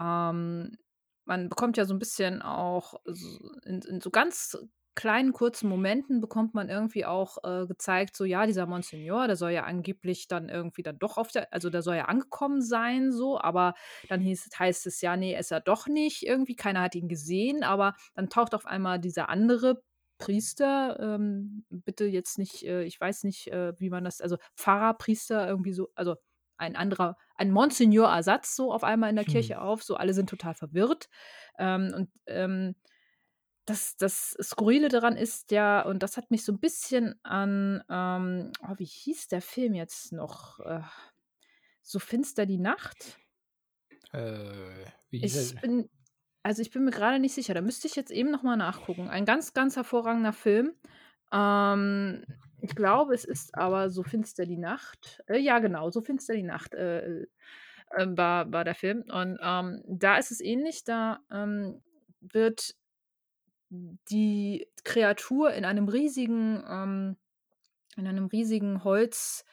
ähm, 0.00 0.76
man 1.28 1.48
bekommt 1.50 1.76
ja 1.78 1.86
so 1.86 1.94
'n 1.94 2.00
bisschen 2.00 2.42
auch 2.42 2.94
in 3.64 3.82
in 3.82 4.00
so 4.02 4.10
ganz 4.10 4.58
kleinen, 4.96 5.32
kurzen 5.32 5.68
Momenten 5.70 6.20
bekommt 6.20 6.54
man 6.54 6.68
irgendwie 6.70 7.06
auch, 7.06 7.38
äh, 7.44 7.66
gezeigt, 7.68 8.16
so, 8.16 8.24
ja, 8.26 8.46
dieser 8.46 8.66
Monsignor, 8.66 9.28
der 9.28 9.36
soll 9.36 9.52
ja 9.52 9.64
angeblich 9.64 10.28
dann 10.28 10.48
irgendwie 10.50 10.82
dann 10.84 10.98
doch 10.98 11.18
auf 11.18 11.30
der 11.32 11.52
also, 11.54 11.70
der 11.70 11.82
soll 11.82 11.96
ja 11.96 12.06
angekommen 12.06 12.62
sein 12.62 13.12
so, 13.12 13.40
aber 13.40 13.74
dann 14.08 14.20
hieß 14.20 14.50
heißt 14.58 14.86
es 14.88 15.00
ja: 15.02 15.16
„Ne, 15.16 15.38
ist 15.38 15.52
er 15.52 15.60
doch 15.60 15.88
nicht 15.88 16.24
irgendwie, 16.26 16.56
keiner 16.56 16.82
hat 16.82 16.96
ihn 16.96 17.08
gesehen.“ 17.08 17.64
Aber 17.64 17.94
dann 18.16 18.30
taucht 18.30 18.54
auf 18.56 18.66
einmal 18.66 19.00
dieser 19.00 19.28
andere 19.30 19.82
Priester, 20.18 20.98
ähm, 21.00 21.64
bitte 21.70 22.06
jetzt 22.06 22.38
nicht, 22.38 22.64
äh 22.64 22.82
ich 22.84 23.00
weiß 23.00 23.24
nicht, 23.24 23.48
äh, 23.52 23.74
wie 23.80 23.90
man 23.90 24.04
das 24.04 24.20
also, 24.20 24.38
Pfarrer, 24.56 24.94
Priester, 24.94 25.46
irgendwie 25.48 25.72
so 25.74 25.90
also, 25.96 26.16
ein 26.58 26.76
anderer 26.76 27.16
ein 27.38 27.50
Monsignor-Ersatz 27.52 28.56
so 28.56 28.72
auf 28.72 28.84
einmal 28.84 29.10
in 29.10 29.16
der 29.16 29.24
Hm. 29.26 29.48
Kirche 29.48 29.60
auf, 29.60 29.82
so 29.82 29.96
alle 29.96 30.14
sind 30.14 30.28
total 30.30 30.54
verwirrt. 30.54 31.08
Ähm, 31.58 31.92
und, 31.96 32.10
ähm, 32.26 32.76
das 33.66 33.96
das 33.96 34.36
Skurrile 34.42 34.88
daran 34.88 35.16
ist 35.16 35.50
ja 35.52 35.82
und 35.82 36.02
das 36.02 36.16
hat 36.16 36.30
mich 36.30 36.44
so 36.44 36.52
'n 36.52 36.60
bisschen 36.60 37.16
an, 37.24 37.82
ähm 37.90 38.52
oh, 38.62 38.74
wie 38.78 38.84
hieß 38.86 39.28
der 39.28 39.42
Film 39.42 39.74
jetzt 39.74 40.12
noch? 40.12 40.60
Äh, 40.60 40.82
„So 41.82 41.98
finster 42.00 42.46
die 42.46 42.58
Nacht“? 42.58 43.20
Äh, 44.12 44.86
wie 45.10 45.18
hieß 45.20 45.54
Ich 45.54 45.58
bin 45.60 45.88
also, 46.44 46.62
ich 46.62 46.70
bin 46.70 46.84
mir 46.84 46.92
grade 46.92 47.18
nicht 47.18 47.34
sicher, 47.34 47.52
da 47.52 47.60
müsste 47.60 47.88
ich 47.88 47.96
jetzt 47.96 48.10
eben 48.10 48.30
noch 48.30 48.42
mal 48.42 48.56
nachgucken. 48.56 49.08
Ein 49.10 49.26
ganz, 49.26 49.52
ganz 49.52 49.76
hervorragender 49.76 50.32
Film. 50.32 50.74
Ähm, 51.32 52.24
ich 52.60 52.74
glaube, 52.74 53.14
es 53.14 53.24
ist 53.24 53.54
aber 53.56 53.90
„So 53.90 54.02
finster 54.04 54.46
die 54.46 54.58
Nacht“. 54.58 55.22
Äh, 55.28 55.38
ja, 55.38 55.58
genau, 55.60 55.90
„So 55.90 56.00
finster 56.02 56.34
die 56.34 56.42
Nacht“, 56.42 56.74
äh, 56.74 57.26
ähm, 57.98 58.16
war 58.18 58.52
war 58.52 58.64
der 58.64 58.74
Film. 58.76 59.04
Und, 59.12 59.38
ähm, 59.42 59.82
da 59.88 60.16
ist 60.18 60.30
es 60.32 60.40
ähnlich, 60.40 60.84
da, 60.84 61.20
ähm, 61.32 61.82
wird 62.20 62.74
die 63.70 64.66
Kreatur 64.84 65.52
in 65.52 65.64
einem 65.64 65.88
riesigen, 65.88 66.62
ähm 66.68 67.16
in 67.96 68.06
einem 68.08 68.26
riesigen 68.26 68.84
Holz 68.84 69.44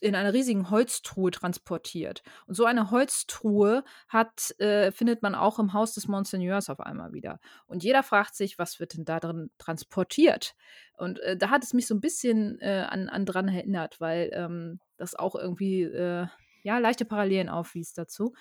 in 0.00 0.14
einer 0.14 0.32
riesigen 0.32 0.70
Holztruhe 0.70 1.30
transportiert. 1.30 2.22
Und 2.46 2.54
so 2.54 2.64
eine 2.64 2.90
Holztruhe 2.90 3.84
hat 4.08 4.54
äh, 4.60 4.92
findet 4.92 5.22
man 5.22 5.34
auch 5.34 5.58
im 5.58 5.72
Haus 5.72 5.94
des 5.94 6.08
Monsignors 6.08 6.70
auf 6.70 6.80
einmal 6.80 7.12
wieder. 7.12 7.40
Und 7.66 7.82
jeder 7.84 8.02
fragt 8.02 8.34
sich: 8.36 8.58
„Was 8.58 8.80
wird 8.80 8.94
denn 8.96 9.04
da 9.04 9.20
drin 9.20 9.50
transportiert?“ 9.58 10.54
Und, 10.96 11.20
äh, 11.20 11.36
da 11.36 11.50
hat 11.50 11.64
es 11.64 11.72
mich 11.74 11.86
so 11.86 11.94
'n 11.94 12.00
bisschen, 12.00 12.60
äh, 12.60 12.86
an 12.88 13.08
an 13.08 13.26
dran 13.26 13.48
erinnert, 13.48 14.00
weil, 14.00 14.30
ähm, 14.34 14.80
das 14.96 15.14
auch 15.14 15.34
irgendwie, 15.36 15.82
äh, 15.82 16.26
ja, 16.62 16.78
leichte 16.78 17.04
Parallelen 17.04 17.48
aufwies 17.48 17.92
dazu. 17.94 18.34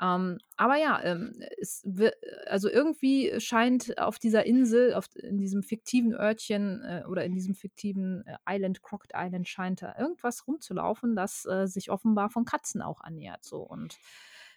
Ähm, 0.00 0.38
aber 0.56 0.76
ja, 0.76 1.00
ähm, 1.04 1.40
es 1.58 1.86
also, 2.46 2.68
irgendwie 2.68 3.40
scheint 3.40 3.98
auf 3.98 4.18
dieser 4.18 4.44
Insel, 4.44 4.94
auf 4.94 5.06
in 5.16 5.38
diesem 5.38 5.62
fiktiven 5.62 6.14
Örtchen, 6.14 6.82
äh, 6.82 7.04
oder 7.08 7.24
in 7.24 7.32
diesem 7.32 7.54
fiktiven, 7.54 8.26
äh, 8.26 8.36
Island, 8.48 8.82
Crooked 8.82 9.12
Island 9.14 9.48
scheint 9.48 9.82
da 9.82 9.94
irgendwas 9.98 10.46
rumzulaufen, 10.48 11.14
das, 11.16 11.44
äh, 11.46 11.66
sich 11.68 11.90
offenbar 11.90 12.30
von 12.30 12.44
Katzen 12.44 12.82
auch 12.82 13.00
ernährt 13.04 13.44
so 13.44 13.58
und, 13.62 13.96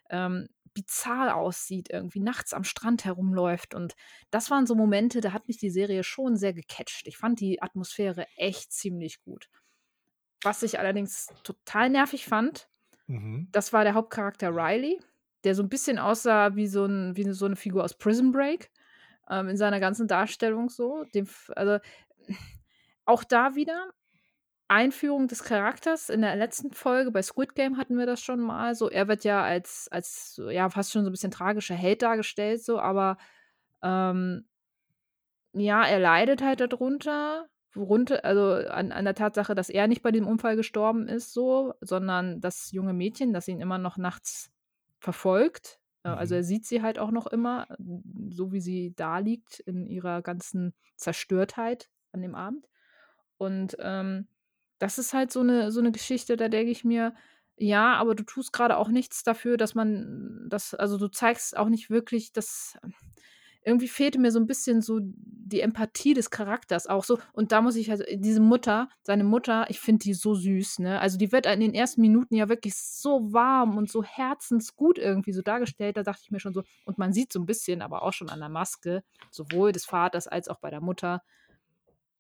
ähm, 0.10 0.50
bizarr 0.74 1.36
aussieht, 1.36 1.90
irgendwie 1.92 2.20
nachts 2.20 2.54
am 2.54 2.64
Strand 2.64 3.06
herumläuft. 3.06 3.74
Und 3.76 3.96
das 4.32 4.52
waren 4.52 4.68
so 4.68 4.76
Momente, 4.76 5.22
da 5.22 5.34
hat 5.34 5.48
mich 5.48 5.58
die 5.58 5.70
Serie 5.72 6.04
schon 6.04 6.36
sehr 6.38 6.54
gecatcht. 6.54 7.08
Ich 7.08 7.18
fand 7.18 7.40
die 7.40 7.62
Atmosphäre 7.62 8.28
echt 8.38 8.72
ziemlich 8.72 9.22
gut. 9.22 9.50
Was 10.44 10.64
ich 10.64 10.80
allerdings 10.80 11.28
total 11.44 11.90
nervig 11.90 12.26
fand, 12.26 12.70
Mhm. 13.08 13.48
das 13.52 13.74
war 13.74 13.84
der 13.86 13.96
Hauptcharakter 13.96 14.52
Riley, 14.56 15.00
der 15.46 15.56
so 15.56 15.64
'n 15.64 15.70
bisschen 15.70 16.00
aussah 16.00 16.56
wie 16.56 16.68
so 16.68 16.86
'n 16.86 17.16
wie 17.18 17.24
so 17.34 17.48
'ne 17.48 17.56
Figur 17.58 17.84
aus 17.84 17.96
Prison 17.98 18.32
Break, 18.32 18.72
ähm, 19.30 19.50
in 19.50 19.58
seiner 19.58 19.80
ganzen 19.82 20.08
Darstellung 20.08 20.70
so. 20.70 21.06
Dem 21.16 21.28
also, 21.56 21.80
auch 23.06 23.24
da 23.26 23.56
wieder 23.56 23.92
Einführung 24.70 25.28
des 25.30 25.44
Charakters. 25.46 26.10
In 26.10 26.22
der 26.24 26.36
letzten 26.38 26.74
Folge 26.74 27.12
bei 27.12 27.22
Squid 27.24 27.56
Game 27.56 27.78
hatten 27.78 27.98
wir 28.00 28.06
das 28.08 28.22
schon 28.22 28.40
mal 28.42 28.76
so. 28.76 28.90
Er 28.92 29.08
wird 29.10 29.24
ja 29.26 29.44
als 29.44 29.88
als, 29.92 30.42
ja, 30.52 30.70
fast 30.72 30.92
schon 30.94 31.04
so 31.06 31.10
'n 31.12 31.14
bisschen 31.14 31.32
tragischer 31.32 31.76
Held 31.76 32.02
dargestellt 32.04 32.64
so, 32.64 32.80
aber, 32.82 33.18
ähm 33.84 34.46
ja, 35.56 35.84
er 35.86 36.00
leidet 36.00 36.42
halt 36.42 36.60
da 36.60 36.68
drunter, 36.68 37.48
worunter 37.74 38.24
also, 38.26 38.68
an 38.70 38.92
an 38.92 39.06
der 39.06 39.16
Tatsache, 39.16 39.56
dass 39.56 39.70
er 39.70 39.88
nicht 39.88 40.02
bei 40.04 40.12
dem 40.12 40.28
Unfall 40.28 40.56
gestorben 40.56 41.08
ist 41.08 41.34
so, 41.34 41.74
sondern 41.82 42.42
das 42.42 42.72
junge 42.72 42.94
Mädchen, 42.94 43.34
das 43.34 43.48
ihn 43.48 43.62
immer 43.62 43.78
noch 43.78 43.98
nachts 43.98 44.50
verfolgt. 45.00 45.80
Äh, 46.04 46.10
also, 46.10 46.36
Mhm. 46.36 46.38
er 46.38 46.44
sieht 46.44 46.66
sie 46.66 46.82
halt 46.82 47.00
auch 47.00 47.12
noch 47.12 47.28
immer, 47.28 47.68
so 48.30 48.52
wie 48.54 48.62
sie 48.62 48.94
da 48.96 49.20
liegt 49.20 49.60
in 49.62 49.88
ihrer 49.88 50.22
ganzen 50.22 50.74
Zerstörtheit 50.98 51.90
an 52.14 52.22
dem 52.22 52.36
Abend. 52.36 52.68
Und, 53.38 53.78
ähm, 53.80 54.28
das 54.80 54.98
ist 55.00 55.14
halt 55.14 55.32
so 55.32 55.44
'ne 55.44 55.72
so 55.72 55.82
'ne 55.82 55.92
Geschichte, 55.94 56.38
da 56.38 56.50
denke 56.50 56.72
ich 56.72 56.84
mir: 56.86 57.16
„Ja, 57.58 57.96
aber 57.96 58.16
du 58.16 58.24
tust 58.24 58.54
grade 58.54 58.78
auch 58.78 58.90
nichts 58.90 59.24
dafür, 59.24 59.58
dass 59.58 59.76
man 59.76 60.48
das 60.50 60.74
also, 60.76 60.98
du 61.00 61.08
zeigst 61.10 61.58
auch 61.58 61.70
nicht 61.70 61.90
wirklich 61.92 62.34
das“ 62.34 62.78
irgendwie 63.68 63.90
fehlte 63.90 64.20
mir 64.20 64.32
so 64.32 64.40
'n 64.40 64.48
bisschen 64.48 64.82
so 64.82 65.00
die 65.04 65.62
Empathie 65.62 66.14
des 66.16 66.32
Charakters 66.32 66.88
auch 66.88 67.04
so. 67.06 67.20
Und 67.34 67.52
da 67.54 67.62
muss 67.62 67.76
ich 67.78 67.92
also 67.92 68.04
diese 68.14 68.42
Mutter 68.42 68.90
seine 69.04 69.24
Mutter, 69.26 69.68
ich 69.70 69.80
finde 69.82 70.04
die 70.04 70.14
so 70.16 70.36
süß, 70.36 70.80
ne? 70.80 71.00
Also, 71.02 71.18
die 71.20 71.32
wird 71.34 71.46
in 71.48 71.62
den 71.62 71.74
ersten 71.76 72.02
Minuten 72.02 72.36
ja 72.36 72.50
wirklich 72.50 72.76
so 72.78 73.34
warm 73.34 73.78
und 73.78 73.92
so 73.92 74.04
herzensgut 74.04 75.00
irgendwie 75.00 75.34
so 75.34 75.42
dargestellt. 75.44 75.98
Da 75.98 76.04
dachte 76.04 76.22
ich 76.26 76.32
mir 76.32 76.40
schon 76.42 76.54
so 76.54 76.64
und 76.86 76.98
man 77.00 77.14
sieht 77.14 77.34
so 77.34 77.40
'n 77.40 77.46
bisschen, 77.48 77.82
aber 77.84 78.04
auch 78.04 78.14
schon 78.14 78.30
an 78.30 78.40
der 78.42 78.50
Maske, 78.50 79.04
sowohl 79.32 79.72
des 79.74 79.86
Vaters 79.86 80.28
als 80.28 80.50
auch 80.50 80.60
bei 80.60 80.70
der 80.72 80.82
Mutter 80.82 81.22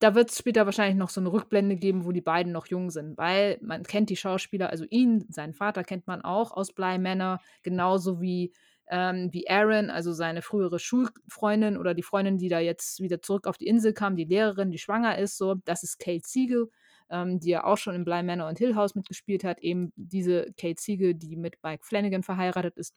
da 0.01 0.13
wird's 0.13 0.37
später 0.37 0.65
wahrscheinlich 0.65 0.95
noch 0.97 1.09
so 1.09 1.19
'ne 1.21 1.31
Rückblende 1.31 1.75
geben, 1.75 2.05
wo 2.05 2.11
die 2.11 2.21
beiden 2.21 2.51
noch 2.53 2.67
jung 2.67 2.91
sind, 2.91 3.17
weil 3.17 3.57
man 3.61 3.81
kennt 3.83 4.09
die 4.11 4.15
Schauspieler, 4.15 4.69
also 4.69 4.85
ihn, 4.89 5.25
seinen 5.29 5.53
Vater 5.55 5.83
kennt 5.83 6.05
man 6.05 6.21
auch 6.21 6.51
aus 6.51 6.71
Bly 6.71 6.99
Manor, 6.99 7.39
genauso 7.63 8.21
wie 8.21 8.53
ähm, 8.89 9.29
wie 9.31 9.43
Erin, 9.43 9.89
also 9.89 10.13
seine 10.13 10.41
frühere 10.41 10.79
Schulfreundin 10.79 11.77
oder 11.77 11.93
die 11.93 12.03
Freundin, 12.03 12.37
die 12.37 12.49
da 12.49 12.59
jetzt 12.59 13.01
wieder 13.01 13.21
zurück 13.21 13.47
auf 13.47 13.57
die 13.57 13.67
Insel 13.67 13.93
kam, 13.93 14.15
die 14.15 14.25
Lehrerin, 14.25 14.71
die 14.71 14.77
schwanger 14.77 15.17
ist 15.17 15.37
so. 15.37 15.55
Das 15.65 15.83
ist 15.83 15.99
Kate 15.99 16.25
Siegel, 16.25 16.69
ähm, 17.09 17.39
die 17.39 17.49
ja 17.49 17.63
auch 17.63 17.77
schon 17.77 17.95
in 17.95 18.05
Bly 18.05 18.23
Manor 18.23 18.47
und 18.47 18.57
Hill 18.57 18.75
House 18.75 18.95
mitgespielt 18.95 19.43
hat. 19.43 19.59
Eben 19.59 19.91
diese 19.95 20.53
Kate 20.57 20.81
Siegel, 20.81 21.13
die 21.13 21.35
mit 21.35 21.57
Mike 21.63 21.83
Flanagan 21.85 22.23
verheiratet 22.23 22.77
ist. 22.77 22.93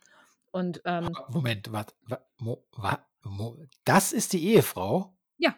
Und, 0.53 0.81
ähm 0.85 1.11
Moment, 1.29 1.73
warte, 1.73 1.95
wa 2.07 2.21
mo 2.39 2.65
wa 2.73 2.99
mo 3.23 3.57
das 3.85 4.13
ist 4.13 4.33
die 4.33 4.45
Ehefrau? 4.49 5.17
Ja. 5.39 5.55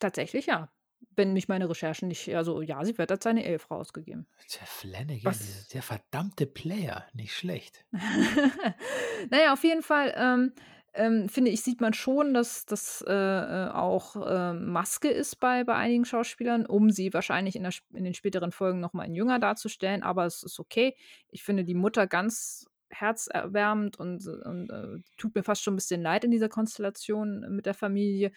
Tatsächlich 0.00 0.46
ja. 0.46 0.68
Wenn 1.14 1.32
mich 1.32 1.48
meine 1.48 1.68
Recherchen 1.68 2.08
nicht 2.08 2.34
also, 2.34 2.62
ja, 2.62 2.84
sie 2.84 2.96
wird 2.96 3.10
als 3.10 3.24
seine 3.24 3.46
Ehefrau 3.46 3.76
ausgegeben. 3.76 4.26
Der 4.58 4.66
Flanagan, 4.66 5.24
Was 5.24 5.68
der 5.68 5.82
verdammte 5.82 6.46
Player, 6.46 7.06
nicht 7.12 7.34
schlecht. 7.34 7.84
Na 9.30 9.40
ja, 9.40 9.52
auf 9.52 9.64
jeden 9.64 9.82
Fall, 9.82 10.14
ähm 10.16 10.52
ähm, 10.94 11.28
finde 11.28 11.50
ich, 11.50 11.62
sieht 11.62 11.80
man 11.80 11.94
schon, 11.94 12.34
dass 12.34 12.66
das 12.66 13.02
äh, 13.06 13.12
äh, 13.12 13.70
auch 13.70 14.16
äh, 14.16 14.52
Maske 14.52 15.08
ist 15.08 15.36
bei, 15.40 15.64
bei 15.64 15.74
einigen 15.74 16.04
Schauspielern, 16.04 16.66
um 16.66 16.90
sie 16.90 17.14
wahrscheinlich 17.14 17.56
in, 17.56 17.62
der, 17.62 17.72
in 17.94 18.04
den 18.04 18.14
späteren 18.14 18.52
Folgen 18.52 18.80
nochmal 18.80 19.06
in 19.06 19.14
jünger 19.14 19.38
darzustellen. 19.38 20.02
Aber 20.02 20.26
es 20.26 20.42
ist 20.42 20.60
okay. 20.60 20.94
Ich 21.30 21.44
finde 21.44 21.64
die 21.64 21.74
Mutter 21.74 22.06
ganz 22.06 22.66
herzerwärmend 22.90 23.98
und, 23.98 24.26
und 24.26 24.70
äh, 24.70 25.02
tut 25.16 25.34
mir 25.34 25.42
fast 25.42 25.62
schon 25.62 25.74
ein 25.74 25.76
bisschen 25.76 26.02
leid 26.02 26.24
in 26.24 26.30
dieser 26.30 26.50
Konstellation 26.50 27.46
mit 27.48 27.64
der 27.64 27.74
Familie. 27.74 28.30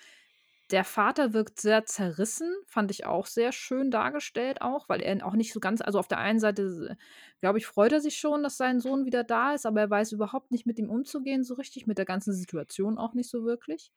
Der 0.72 0.84
Vater 0.84 1.34
wirkt 1.34 1.60
sehr 1.60 1.86
zerrissen, 1.86 2.52
fand 2.66 2.90
ich 2.90 3.06
auch 3.06 3.28
sehr 3.28 3.52
schön 3.52 3.92
dargestellt 3.92 4.62
auch, 4.62 4.90
weil 4.90 5.00
er 5.02 5.24
auch 5.26 5.36
nicht 5.36 5.54
so 5.54 5.60
ganz 5.60 5.80
also, 5.82 6.00
auf 6.00 6.08
der 6.08 6.18
einen 6.18 6.40
Seite, 6.40 6.98
glaube 7.40 7.60
ich, 7.60 7.68
freut 7.68 7.92
er 7.92 8.02
sich 8.02 8.18
schon, 8.18 8.42
dass 8.42 8.58
sein 8.58 8.80
Sohn 8.80 9.06
wieder 9.06 9.24
da 9.24 9.54
ist, 9.54 9.68
aber 9.68 9.82
er 9.82 9.90
weiß 9.92 10.12
überhaupt 10.14 10.50
nicht, 10.52 10.66
mit 10.66 10.80
ihm 10.80 10.90
umzugehen 10.90 11.44
so 11.44 11.54
richtig, 11.54 11.86
mit 11.86 12.00
der 12.00 12.06
ganzen 12.06 12.34
Situation 12.34 12.98
auch 12.98 13.14
nicht 13.14 13.30
so 13.30 13.46
wirklich. 13.46 13.92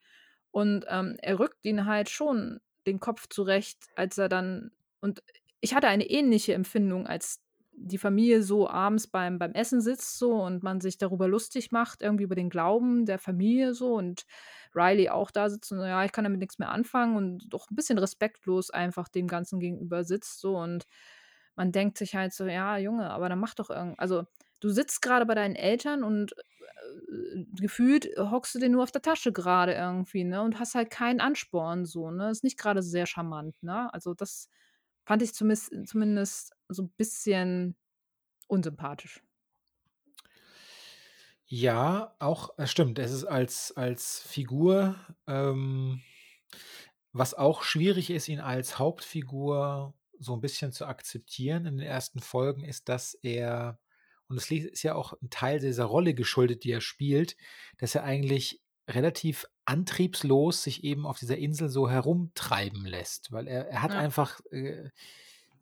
Und, 0.51 0.85
ähm, 0.89 1.17
er 1.23 1.39
rückt 1.39 1.65
ihn 1.65 1.87
halt 1.87 2.11
schon 2.11 2.61
den 2.87 3.01
Kopf 3.01 3.29
zurecht, 3.29 3.79
als 3.97 4.19
er 4.19 4.29
dann 4.29 4.71
und 5.01 5.23
ich 5.61 5.75
hatte 5.75 5.89
eine 5.89 6.09
ähnliche 6.09 6.53
Empfindung, 6.55 7.07
als 7.07 7.41
die 7.73 7.99
Familie 7.99 8.43
so 8.43 8.69
abends 8.69 9.07
beim 9.07 9.39
beim 9.39 9.53
Essen 9.53 9.81
sitzt 9.81 10.19
so 10.19 10.33
und 10.43 10.63
man 10.63 10.81
sich 10.81 10.99
darüber 10.99 11.29
lustig 11.29 11.71
macht, 11.73 12.03
irgendwie 12.03 12.25
über 12.25 12.35
den 12.35 12.51
Glauben 12.51 13.07
der 13.07 13.19
Familie 13.19 13.73
so 13.75 13.95
und 13.95 14.25
Riley 14.75 15.09
auch 15.11 15.31
da 15.31 15.51
sitzt 15.51 15.73
und 15.73 15.81
ja, 15.81 16.05
ich 16.05 16.13
kann 16.13 16.25
damit 16.25 16.41
nichts 16.41 16.59
mehr 16.59 16.71
anfangen 16.71 17.17
und 17.17 17.45
doch 17.53 17.71
ein 17.71 17.77
bisschen 17.77 17.99
respektlos 17.99 18.71
einfach 18.71 19.09
dem 19.09 19.27
Ganzen 19.29 19.61
gegenüber 19.61 20.05
sitzt 20.05 20.41
so 20.41 20.57
und 20.59 20.87
man 21.57 21.73
denkt 21.73 21.99
sich 21.99 22.15
halt 22.15 22.33
so, 22.33 22.47
ja, 22.47 22.79
Junge, 22.79 23.11
aber 23.11 23.29
dann 23.29 23.41
mach 23.41 23.55
doch 23.55 23.71
irgend 23.71 23.99
also, 23.99 24.25
du 24.61 24.69
sitzt 24.71 25.03
gerade 25.03 25.27
bei 25.27 25.35
deinen 25.35 25.57
Eltern 25.57 26.05
und, 26.05 26.33
äh, 26.39 27.45
gefühlt 27.61 28.09
hockst 28.17 28.55
du 28.55 28.59
dir 28.59 28.69
nur 28.69 28.83
auf 28.83 28.93
der 28.93 29.03
Tasche 29.03 29.33
gerade 29.33 29.75
irgendwie, 29.75 30.25
ne, 30.25 30.43
und 30.43 30.59
hast 30.59 30.75
halt 30.75 30.91
keinen 30.91 31.21
Ansporn 31.21 31.85
so, 31.87 32.11
ne? 32.11 32.31
Ist 32.31 32.45
nicht 32.45 32.59
gerade 32.59 32.83
sehr 32.83 33.07
charmant, 33.07 33.55
ne? 33.63 33.93
Also, 33.93 34.15
das 34.15 34.49
fand 35.05 35.23
ich 35.23 35.35
zumis 35.35 35.71
zumindest 35.87 36.53
so 36.69 36.83
ein 36.85 36.91
bisschen 36.97 37.77
unsympathisch. 38.49 39.23
Ja, 41.51 42.15
auch, 42.19 42.59
äh, 42.59 42.67
stimmt. 42.67 42.99
Es 42.99 43.11
ist 43.11 43.25
als 43.25 43.73
als 43.75 44.21
Figur, 44.21 44.97
ähm 45.27 46.03
was 47.15 47.35
auch 47.35 47.63
schwierig 47.63 48.11
ist, 48.11 48.29
ihn 48.29 48.41
als 48.41 48.79
Hauptfigur 48.79 49.95
so 50.19 50.35
ein 50.35 50.41
bisschen 50.41 50.73
zu 50.73 50.87
akzeptieren 50.87 51.65
in 51.67 51.79
den 51.79 51.87
ersten 51.87 52.21
Folgen, 52.21 52.65
ist, 52.65 52.89
dass 52.89 53.15
er 53.15 53.79
und 54.29 54.37
das 54.37 54.51
ist 54.51 54.83
ja 54.83 54.95
auch 54.95 55.15
ein 55.23 55.31
Teil 55.31 55.59
dieser 55.59 55.85
Rolle 55.87 56.13
geschuldet, 56.13 56.63
die 56.65 56.71
er 56.73 56.83
spielt, 56.83 57.35
dass 57.79 57.95
er 57.95 58.05
eigentlich 58.05 58.61
relativ 58.87 59.47
antriebslos 59.65 60.63
sich 60.63 60.85
eben 60.85 61.07
auf 61.07 61.19
dieser 61.19 61.39
Insel 61.39 61.71
so 61.71 61.89
herumtreiben 61.89 62.85
lässt, 62.85 63.33
weil 63.33 63.49
er 63.49 63.69
er 63.69 63.81
hat 63.83 63.95
Ja. 63.95 63.97
einfach, 63.97 64.41
äh 64.51 64.91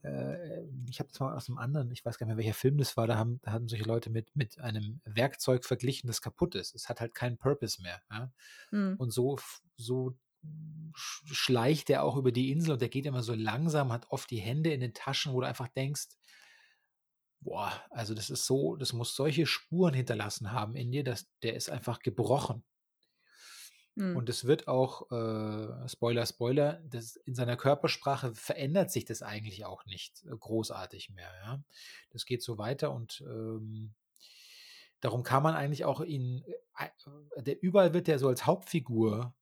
äh, 0.06 0.64
ich 0.88 1.00
habe 1.00 1.08
das 1.08 1.20
mal 1.20 1.34
aus 1.34 1.48
einem 1.48 1.58
anderen, 1.58 1.90
ich 1.90 2.04
weiß 2.04 2.18
gar 2.18 2.26
nicht 2.26 2.36
mehr, 2.36 2.44
welcher 2.44 2.58
Film 2.58 2.78
das 2.78 2.96
war, 2.96 3.06
da 3.06 3.16
haben, 3.16 3.40
da 3.42 3.52
haben 3.52 3.68
solche 3.68 3.84
Leute 3.84 4.10
mit, 4.10 4.34
mit 4.34 4.60
einem 4.60 5.00
Werkzeug 5.04 5.64
verglichen, 5.64 6.06
das 6.06 6.22
kaputt 6.22 6.54
ist. 6.54 6.74
Es 6.74 6.88
hat 6.88 7.00
halt 7.00 7.14
keinen 7.14 7.38
Purpose 7.38 7.82
mehr. 7.82 8.00
Ja? 8.10 8.32
Mhm. 8.70 8.96
Und 8.98 9.10
so, 9.10 9.38
so 9.76 10.16
schleicht 10.94 11.90
er 11.90 12.04
auch 12.04 12.16
über 12.16 12.30
die 12.30 12.52
Insel 12.52 12.72
und 12.72 12.80
der 12.80 12.88
geht 12.88 13.06
immer 13.06 13.22
so 13.22 13.34
langsam, 13.34 13.92
hat 13.92 14.06
oft 14.10 14.30
die 14.30 14.38
Hände 14.38 14.72
in 14.72 14.80
den 14.80 14.94
Taschen, 14.94 15.32
wo 15.32 15.40
du 15.40 15.46
einfach 15.46 15.68
denkst, 15.68 16.06
boah, 17.40 17.72
also 17.90 18.14
das 18.14 18.30
ist 18.30 18.46
so, 18.46 18.76
das 18.76 18.92
muss 18.92 19.16
solche 19.16 19.46
Spuren 19.46 19.94
hinterlassen 19.94 20.52
haben 20.52 20.76
in 20.76 20.92
dir, 20.92 21.04
dass 21.04 21.26
der 21.42 21.54
ist 21.54 21.68
einfach 21.68 21.98
gebrochen. 21.98 22.64
Mhm. 23.96 24.14
Und 24.14 24.28
es 24.28 24.44
wird 24.44 24.68
auch, 24.68 25.10
äh, 25.10 25.88
Spoiler, 25.88 26.26
Spoiler, 26.26 26.80
das, 26.84 27.16
in 27.16 27.34
seiner 27.34 27.56
Körpersprache 27.56 28.34
verändert 28.34 28.92
sich 28.92 29.06
das 29.06 29.22
eigentlich 29.22 29.64
auch 29.64 29.86
nicht 29.86 30.22
äh, 30.24 30.36
großartig 30.38 31.10
mehr. 31.10 31.32
Ja? 31.44 31.64
Das 32.10 32.26
geht 32.26 32.42
so 32.42 32.58
weiter 32.58 32.92
und 32.92 33.24
ähm, 33.26 33.94
darum 35.00 35.22
kann 35.22 35.42
man 35.42 35.54
eigentlich 35.54 35.86
auch 35.86 36.02
ihn, 36.02 36.44
äh, 36.78 37.42
der 37.42 37.62
überall 37.62 37.94
wird 37.94 38.06
der 38.06 38.18
so 38.18 38.28
als 38.28 38.44
Hauptfigur 38.44 39.34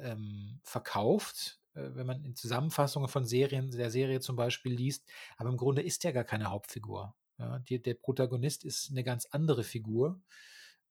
ähm, 0.00 0.60
verkauft, 0.62 1.60
äh, 1.72 1.88
wenn 1.94 2.06
man 2.06 2.22
in 2.24 2.36
Zusammenfassungen 2.36 3.08
von 3.08 3.24
Serien, 3.24 3.70
der 3.70 3.90
Serie 3.90 4.20
zum 4.20 4.36
Beispiel 4.36 4.74
liest, 4.74 5.08
aber 5.38 5.48
im 5.48 5.56
Grunde 5.56 5.80
ist 5.80 6.04
der 6.04 6.12
gar 6.12 6.24
keine 6.24 6.50
Hauptfigur. 6.50 7.14
Ja? 7.38 7.58
Die, 7.60 7.80
der 7.80 7.94
Protagonist 7.94 8.66
ist 8.66 8.90
eine 8.90 9.02
ganz 9.02 9.24
andere 9.26 9.64
Figur 9.64 10.20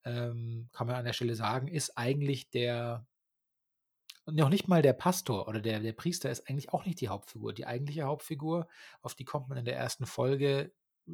ähm, 0.06 0.70
kann 0.72 0.88
man 0.88 0.96
an 0.96 1.06
der 1.06 1.14
Stelle 1.14 1.36
sagen, 1.36 1.68
ist 1.68 1.98
eigentlich 1.98 2.50
der, 2.50 3.06
noch 4.26 4.50
nicht 4.50 4.68
mal 4.68 4.82
der 4.82 4.94
Pastor 4.94 5.48
oder 5.48 5.62
der, 5.62 5.80
der 5.80 5.94
Priester 5.94 6.30
ist 6.30 6.50
eigentlich 6.50 6.72
auch 6.72 6.86
nicht 6.86 7.02
die 7.02 7.10
Hauptfigur. 7.10 7.54
Die 7.54 7.66
eigentliche 7.66 8.04
Hauptfigur, 8.04 8.68
auf 9.02 9.16
die 9.16 9.26
kommt 9.26 9.50
man 9.50 9.58
in 9.58 9.66
der 9.66 9.78
ersten 9.78 10.06
Folge 10.06 10.72
äh, 11.08 11.12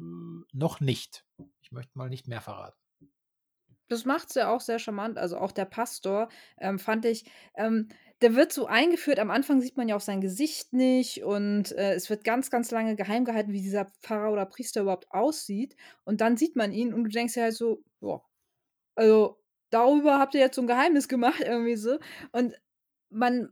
noch 0.52 0.80
nicht. 0.80 1.24
Ich 1.60 1.72
möchte 1.72 1.96
mal 1.96 2.08
nicht 2.08 2.28
mehr 2.28 2.40
verraten. 2.40 2.76
Das 3.88 4.04
macht 4.04 4.28
es 4.28 4.36
ja 4.36 4.48
auch 4.54 4.60
sehr 4.60 4.78
charmant. 4.78 5.18
Also 5.18 5.36
auch 5.36 5.50
der 5.50 5.64
Pastor 5.64 6.28
ähm, 6.58 6.78
fand 6.78 7.04
ich, 7.04 7.24
ähm, 7.56 7.88
der 8.22 8.36
wird 8.36 8.52
so 8.52 8.66
eingeführt. 8.66 9.18
Am 9.18 9.32
Anfang 9.32 9.60
sieht 9.60 9.76
man 9.76 9.88
ja 9.88 9.96
auch 9.96 10.00
sein 10.00 10.20
Gesicht 10.20 10.72
nicht 10.72 11.24
und 11.24 11.72
äh, 11.72 11.94
es 11.94 12.08
wird 12.08 12.22
ganz, 12.22 12.50
ganz 12.50 12.70
lange 12.70 12.94
geheim 12.94 13.24
gehalten, 13.24 13.52
wie 13.52 13.62
dieser 13.62 13.86
Pfarrer 14.02 14.30
oder 14.30 14.46
Priester 14.46 14.82
überhaupt 14.82 15.10
aussieht. 15.10 15.74
Und 16.04 16.20
dann 16.20 16.36
sieht 16.36 16.54
man 16.54 16.70
ihn 16.70 16.94
und 16.94 17.02
du 17.02 17.10
denkst 17.10 17.34
dir 17.34 17.42
halt 17.42 17.54
so, 17.54 17.82
boah, 17.98 18.22
also, 19.00 19.38
darüber 19.70 20.18
habt 20.18 20.34
ihr 20.34 20.40
jetzt 20.40 20.56
so 20.56 20.62
'n 20.62 20.66
Geheimnis 20.68 21.08
gemacht 21.08 21.40
irgendwie 21.46 21.76
so. 21.76 21.98
Und 22.32 22.54
man 23.10 23.50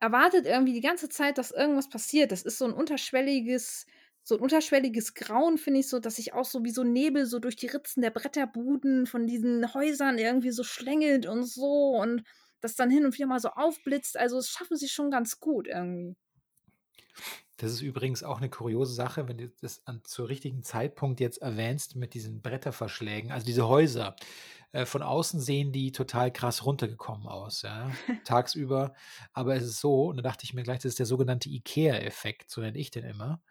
erwartet 0.00 0.46
irgendwie 0.46 0.72
die 0.74 0.80
ganze 0.80 1.08
Zeit, 1.08 1.38
dass 1.38 1.50
irgendwas 1.52 1.88
passiert. 1.90 2.32
Das 2.32 2.42
ist 2.42 2.58
so 2.58 2.64
'n 2.66 2.72
unterschwelliges 2.72 3.86
so 4.24 4.36
'n 4.36 4.40
unterschwelliges 4.42 5.14
Grauen, 5.14 5.56
finde 5.58 5.80
ich 5.80 5.88
so, 5.88 5.98
dass 6.00 6.16
sich 6.16 6.34
auch 6.34 6.44
so 6.44 6.62
wie 6.64 6.70
so 6.70 6.84
Nebel 6.84 7.26
so 7.26 7.38
durch 7.38 7.56
die 7.56 7.66
Ritzen 7.68 8.02
der 8.02 8.10
Bretterbuden 8.10 9.06
von 9.06 9.26
diesen 9.26 9.72
Häusern 9.74 10.18
irgendwie 10.18 10.50
so 10.50 10.64
schlängelt 10.64 11.26
und 11.26 11.44
so 11.44 11.96
und 12.00 12.24
das 12.60 12.74
dann 12.76 12.90
hin 12.90 13.04
und 13.06 13.14
wieder 13.16 13.26
mal 13.28 13.40
so 13.40 13.48
aufblitzt. 13.50 14.16
Also, 14.18 14.36
das 14.36 14.48
schaffen 14.50 14.76
sie 14.76 14.88
schon 14.88 15.10
ganz 15.10 15.40
gut 15.40 15.66
irgendwie. 15.68 16.16
Das 17.58 17.72
ist 17.72 17.80
übrigens 17.80 18.22
auch 18.22 18.38
eine 18.38 18.48
kuriose 18.48 18.94
Sache, 18.94 19.26
wenn 19.26 19.36
du 19.36 19.48
das 19.60 19.84
an 19.84 20.00
zur 20.04 20.28
richtigen 20.28 20.62
Zeitpunkt 20.62 21.18
jetzt 21.18 21.42
erwähnst 21.42 21.96
mit 21.96 22.14
diesen 22.14 22.40
Bretterverschlägen, 22.40 23.32
also 23.32 23.44
diese 23.44 23.66
Häuser. 23.66 24.14
Äh, 24.70 24.86
von 24.86 25.02
außen 25.02 25.40
sehen 25.40 25.72
die 25.72 25.90
total 25.90 26.32
krass 26.32 26.64
runtergekommen 26.64 27.26
aus, 27.26 27.62
ja, 27.62 27.90
tagsüber. 28.24 28.94
Aber 29.32 29.56
es 29.56 29.64
ist 29.64 29.80
so, 29.80 30.04
und 30.06 30.18
da 30.18 30.22
dachte 30.22 30.44
ich 30.44 30.54
mir 30.54 30.62
gleich, 30.62 30.78
das 30.78 30.90
ist 30.90 31.00
der 31.00 31.06
sogenannte 31.06 31.48
IKEA-Effekt, 31.48 32.48
so 32.48 32.60
nenne 32.60 32.78
ich 32.78 32.92
den 32.92 33.04
immer. 33.04 33.42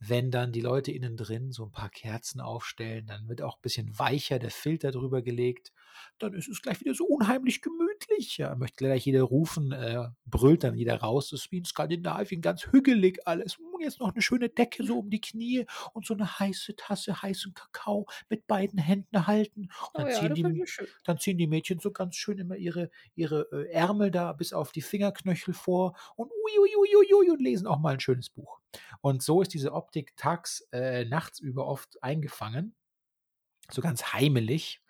Wenn 0.00 0.32
dann 0.32 0.50
die 0.50 0.60
Leute 0.60 0.90
innen 0.90 1.16
drin 1.16 1.52
so 1.52 1.66
ein 1.66 1.72
paar 1.72 1.90
Kerzen 1.90 2.40
aufstellen, 2.40 3.06
dann 3.06 3.28
wird 3.28 3.42
auch 3.42 3.58
ein 3.58 3.62
bisschen 3.62 3.96
weicher 3.96 4.40
der 4.40 4.50
Filter 4.50 4.90
drüber 4.90 5.22
gelegt. 5.22 5.72
Dann 6.18 6.34
ist 6.34 6.48
es 6.48 6.62
gleich 6.62 6.80
wieder 6.80 6.94
so 6.94 7.04
unheimlich 7.04 7.62
gemütlich. 7.62 8.38
Ja, 8.38 8.54
möchte 8.54 8.84
gleich 8.84 9.04
jeder 9.06 9.22
rufen, 9.22 9.72
äh, 9.72 10.08
brüllt 10.26 10.64
dann 10.64 10.74
jeder 10.74 10.96
raus. 10.96 11.30
Das 11.30 11.40
ist 11.40 11.52
wie 11.52 11.58
in 11.58 11.64
Skandinavien 11.64 12.40
ganz 12.40 12.66
hügelig 12.66 13.26
alles. 13.26 13.56
Und 13.56 13.82
jetzt 13.82 14.00
noch 14.00 14.12
eine 14.12 14.22
schöne 14.22 14.48
Decke 14.48 14.84
so 14.84 14.98
um 14.98 15.10
die 15.10 15.20
Knie 15.20 15.66
und 15.92 16.06
so 16.06 16.14
eine 16.14 16.38
heiße 16.38 16.76
Tasse 16.76 17.22
heißen 17.22 17.54
Kakao 17.54 18.06
mit 18.28 18.46
beiden 18.46 18.78
Händen 18.78 19.26
halten. 19.26 19.62
Und 19.62 19.70
Oh 19.94 19.98
dann 19.98 20.08
ja, 20.08 20.18
ziehen 20.18 20.34
die, 20.34 20.64
dann 21.04 21.18
ziehen 21.18 21.38
die 21.38 21.46
Mädchen 21.46 21.78
so 21.78 21.90
ganz 21.90 22.16
schön 22.16 22.38
immer 22.38 22.56
ihre, 22.56 22.90
ihre 23.14 23.48
äh, 23.52 23.70
Ärmel 23.72 24.10
da 24.10 24.32
bis 24.32 24.52
auf 24.52 24.72
die 24.72 24.82
Fingerknöchel 24.82 25.54
vor 25.54 25.94
und 26.16 26.30
uiuiuiui 26.30 27.30
und 27.30 27.40
lesen 27.40 27.66
auch 27.66 27.78
mal 27.78 27.94
ein 27.94 28.00
schönes 28.00 28.30
Buch. 28.30 28.60
Und 29.00 29.22
so 29.22 29.42
ist 29.42 29.54
diese 29.54 29.72
Optik 29.72 30.16
tags, 30.16 30.66
äh, 30.72 31.04
nachts 31.04 31.40
über 31.40 31.66
oft 31.66 32.02
eingefangen. 32.02 32.74
So 33.72 33.80
ganz 33.80 34.12
heimelig. 34.12 34.80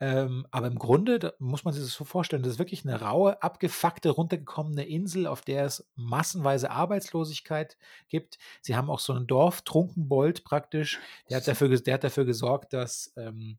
Ähm, 0.00 0.46
aber 0.50 0.66
im 0.66 0.78
Grunde 0.78 1.18
da 1.18 1.32
muss 1.38 1.64
man 1.64 1.74
sich 1.74 1.82
das 1.82 1.92
so 1.92 2.04
vorstellen, 2.04 2.42
das 2.42 2.52
ist 2.52 2.58
wirklich 2.58 2.84
eine 2.84 3.00
raue, 3.00 3.42
abgefuckte, 3.42 4.10
runtergekommene 4.10 4.84
Insel, 4.84 5.26
auf 5.26 5.40
der 5.42 5.64
es 5.64 5.88
massenweise 5.94 6.70
Arbeitslosigkeit 6.70 7.76
gibt. 8.08 8.38
Sie 8.60 8.76
haben 8.76 8.90
auch 8.90 9.00
so 9.00 9.12
einen 9.12 9.26
Dorf-Trunkenbold 9.26 10.44
praktisch. 10.44 11.00
Der 11.28 11.38
hat 11.38 11.48
dafür, 11.48 11.68
der 11.68 11.94
hat 11.94 12.04
dafür 12.04 12.24
gesorgt, 12.24 12.72
dass 12.72 13.12
ähm, 13.16 13.58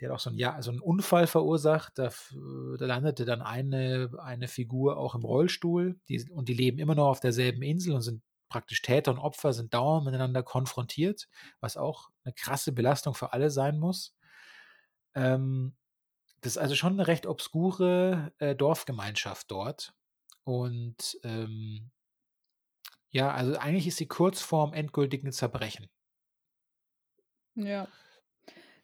der 0.00 0.08
hat 0.08 0.16
auch 0.16 0.20
so 0.20 0.30
einen, 0.30 0.38
ja, 0.38 0.60
so 0.62 0.70
einen 0.70 0.80
Unfall 0.80 1.26
verursacht. 1.26 1.98
Da, 1.98 2.10
da 2.78 2.86
landete 2.86 3.24
dann 3.24 3.42
eine, 3.42 4.10
eine 4.18 4.46
Figur 4.46 4.96
auch 4.96 5.14
im 5.14 5.24
Rollstuhl. 5.24 5.98
Die, 6.08 6.24
und 6.30 6.48
die 6.48 6.54
leben 6.54 6.78
immer 6.78 6.94
noch 6.94 7.08
auf 7.08 7.20
derselben 7.20 7.62
Insel 7.62 7.94
und 7.94 8.02
sind 8.02 8.22
praktisch 8.48 8.82
Täter 8.82 9.10
und 9.12 9.18
Opfer, 9.18 9.52
sind 9.52 9.74
dauernd 9.74 10.06
miteinander 10.06 10.42
konfrontiert, 10.42 11.28
was 11.60 11.76
auch 11.76 12.10
eine 12.24 12.34
krasse 12.34 12.72
Belastung 12.72 13.14
für 13.14 13.32
alle 13.32 13.50
sein 13.50 13.78
muss. 13.78 14.16
Ähm, 15.14 15.76
das 16.40 16.52
ist 16.52 16.58
also 16.58 16.74
schon 16.74 16.94
eine 16.94 17.06
recht 17.06 17.26
obskure 17.26 18.32
äh, 18.38 18.54
Dorfgemeinschaft 18.54 19.50
dort. 19.50 19.94
Und 20.44 21.18
ähm, 21.24 21.90
ja, 23.10 23.32
also 23.32 23.56
eigentlich 23.58 23.86
ist 23.86 23.96
sie 23.96 24.06
kurz 24.06 24.40
vorm 24.40 24.72
endgültigen 24.72 25.32
Zerbrechen. 25.32 25.88
Ja. 27.54 27.88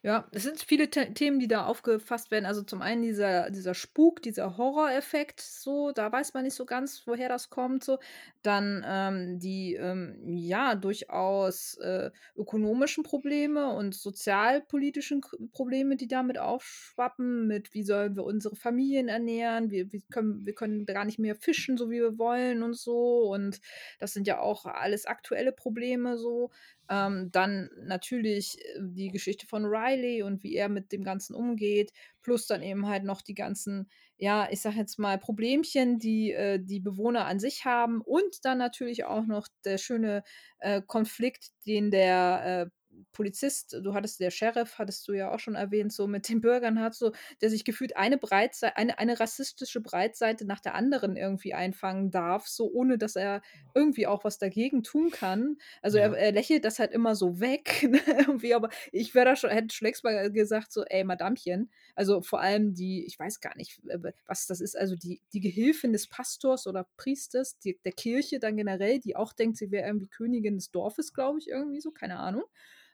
Ja, 0.05 0.27
es 0.31 0.43
sind 0.43 0.61
viele 0.61 0.83
The 0.93 1.13
Themen, 1.15 1.39
die 1.39 1.47
da 1.47 1.65
aufgefasst 1.65 2.29
werden. 2.29 2.45
Also, 2.45 2.61
zum 2.61 2.83
einen 2.83 3.01
dieser 3.01 3.49
dieser 3.49 3.73
Spuk, 3.73 4.21
dieser 4.21 4.55
Horroreffekt 4.55 5.41
so, 5.41 5.91
da 5.93 6.11
weiß 6.11 6.35
man 6.35 6.43
nicht 6.43 6.53
so 6.53 6.65
ganz, 6.67 7.07
woher 7.07 7.27
das 7.27 7.49
kommt 7.49 7.83
so. 7.83 7.97
Dann, 8.43 8.85
ähm, 8.87 9.39
die, 9.39 9.73
ähm, 9.73 10.37
ja, 10.37 10.75
durchaus, 10.75 11.77
äh, 11.79 12.11
ökonomischen 12.35 13.03
Probleme 13.03 13.69
und 13.73 13.95
sozialpolitischen 13.95 15.21
Probleme, 15.51 15.95
die 15.95 16.07
damit 16.07 16.37
aufschwappen, 16.37 17.47
mit: 17.47 17.73
„Wie 17.73 17.81
sollen 17.83 18.15
wir 18.15 18.25
unsere 18.25 18.55
Familien 18.55 19.07
ernähren? 19.07 19.71
Wir 19.71 19.91
wie 19.91 20.01
können 20.11 20.45
wir 20.45 20.53
können 20.53 20.85
gar 20.85 21.05
nicht 21.05 21.17
mehr 21.17 21.35
fischen, 21.35 21.77
so 21.77 21.89
wie 21.89 21.99
wir 22.01 22.19
wollen“ 22.19 22.61
und 22.61 22.75
so. 22.75 23.21
Und 23.33 23.59
das 23.99 24.13
sind 24.13 24.27
ja 24.27 24.39
auch 24.39 24.65
alles 24.67 25.07
aktuelle 25.07 25.51
Probleme 25.51 26.15
so. 26.19 26.51
Ähm, 26.89 27.29
dann 27.31 27.69
natürlich, 27.83 28.59
äh, 28.63 28.79
die 28.81 29.09
Geschichte 29.09 29.47
von 29.47 29.65
Riley 29.65 30.23
und 30.23 30.43
wie 30.43 30.55
er 30.55 30.69
mit 30.69 30.91
dem 30.91 31.03
Ganzen 31.03 31.35
umgeht, 31.35 31.91
plus 32.21 32.47
dann 32.47 32.61
eben 32.61 32.87
halt 32.87 33.03
noch 33.03 33.21
die 33.21 33.33
ganzen, 33.35 33.89
ja, 34.17 34.47
ich 34.51 34.61
sage 34.61 34.77
jetzt 34.77 34.99
mal, 34.99 35.17
Problemchen, 35.19 35.99
die, 35.99 36.31
äh, 36.31 36.59
die 36.63 36.79
Bewohner 36.79 37.25
an 37.25 37.39
sich 37.39 37.65
haben 37.65 38.01
und 38.01 38.43
dann 38.45 38.57
natürlich 38.57 39.05
auch 39.05 39.25
noch 39.25 39.47
der 39.65 39.77
schöne, 39.77 40.23
äh, 40.59 40.81
Konflikt, 40.85 41.49
den 41.65 41.91
der, 41.91 42.69
äh, 42.69 42.84
Polizist 43.13 43.73
du 43.81 43.93
hattest 43.93 44.19
der 44.19 44.31
Sheriff 44.31 44.77
hattest 44.79 45.07
du 45.07 45.13
ja 45.13 45.31
auch 45.31 45.39
schon 45.39 45.55
erwähnt, 45.55 45.93
so 45.93 46.07
mit 46.07 46.27
den 46.29 46.41
Bürgern 46.41 46.79
hat, 46.79 46.95
so 46.95 47.11
der 47.41 47.49
sich 47.49 47.65
gefühlt 47.65 47.97
eine 47.97 48.17
Breitsei 48.17 48.75
eine 48.75 48.97
eine 48.99 49.19
rassistische 49.19 49.81
Breitseite 49.81 50.45
nach 50.45 50.59
der 50.59 50.75
anderen 50.75 51.15
irgendwie 51.17 51.53
einfangen 51.53 52.11
darf, 52.11 52.47
so 52.47 52.69
ohne 52.71 52.97
dass 52.97 53.15
er 53.15 53.41
irgendwie 53.73 54.07
auch 54.07 54.23
was 54.23 54.37
dagegen 54.37 54.83
tun 54.83 55.11
kann. 55.11 55.57
Also, 55.81 55.97
er 55.97 56.11
Ja. 56.11 56.15
er 56.15 56.31
lächelt 56.31 56.65
das 56.65 56.79
halt 56.79 56.91
immer 56.91 57.15
so 57.15 57.39
weg, 57.39 57.83
ne, 57.89 57.99
irgendwie, 58.19 58.53
aber 58.53 58.69
ich 58.91 59.13
wäre 59.15 59.25
da 59.25 59.35
schon 59.35 59.49
hätte 59.49 59.73
schon 59.75 59.85
längst 59.85 60.03
mal 60.03 60.31
gesagt 60.31 60.71
so: 60.71 60.83
„Ey, 60.85 61.03
Madamchen“ 61.03 61.71
also, 61.95 62.21
vor 62.21 62.41
allem 62.41 62.73
die 62.73 63.05
ich 63.05 63.17
weiß 63.19 63.39
gar 63.39 63.55
nicht, 63.57 63.81
was 64.25 64.47
das 64.47 64.61
ist, 64.61 64.77
also, 64.77 64.95
die 64.95 65.21
die 65.33 65.39
Gehilfin 65.41 65.93
des 65.93 66.07
Pastors 66.07 66.67
oder 66.67 66.87
Priesters, 66.97 67.57
die 67.59 67.79
der 67.83 67.91
Kirche 67.93 68.39
dann 68.39 68.57
generell, 68.57 68.99
die 68.99 69.15
auch 69.15 69.33
denkt, 69.33 69.57
sie 69.57 69.71
wäre 69.71 69.87
irgendwie 69.87 70.07
Königin 70.07 70.55
des 70.55 70.71
Dorfes, 70.71 71.13
glaube 71.13 71.39
ich, 71.39 71.47
irgendwie 71.49 71.81
so, 71.81 71.91
keine 71.91 72.17
Ahnung. 72.19 72.43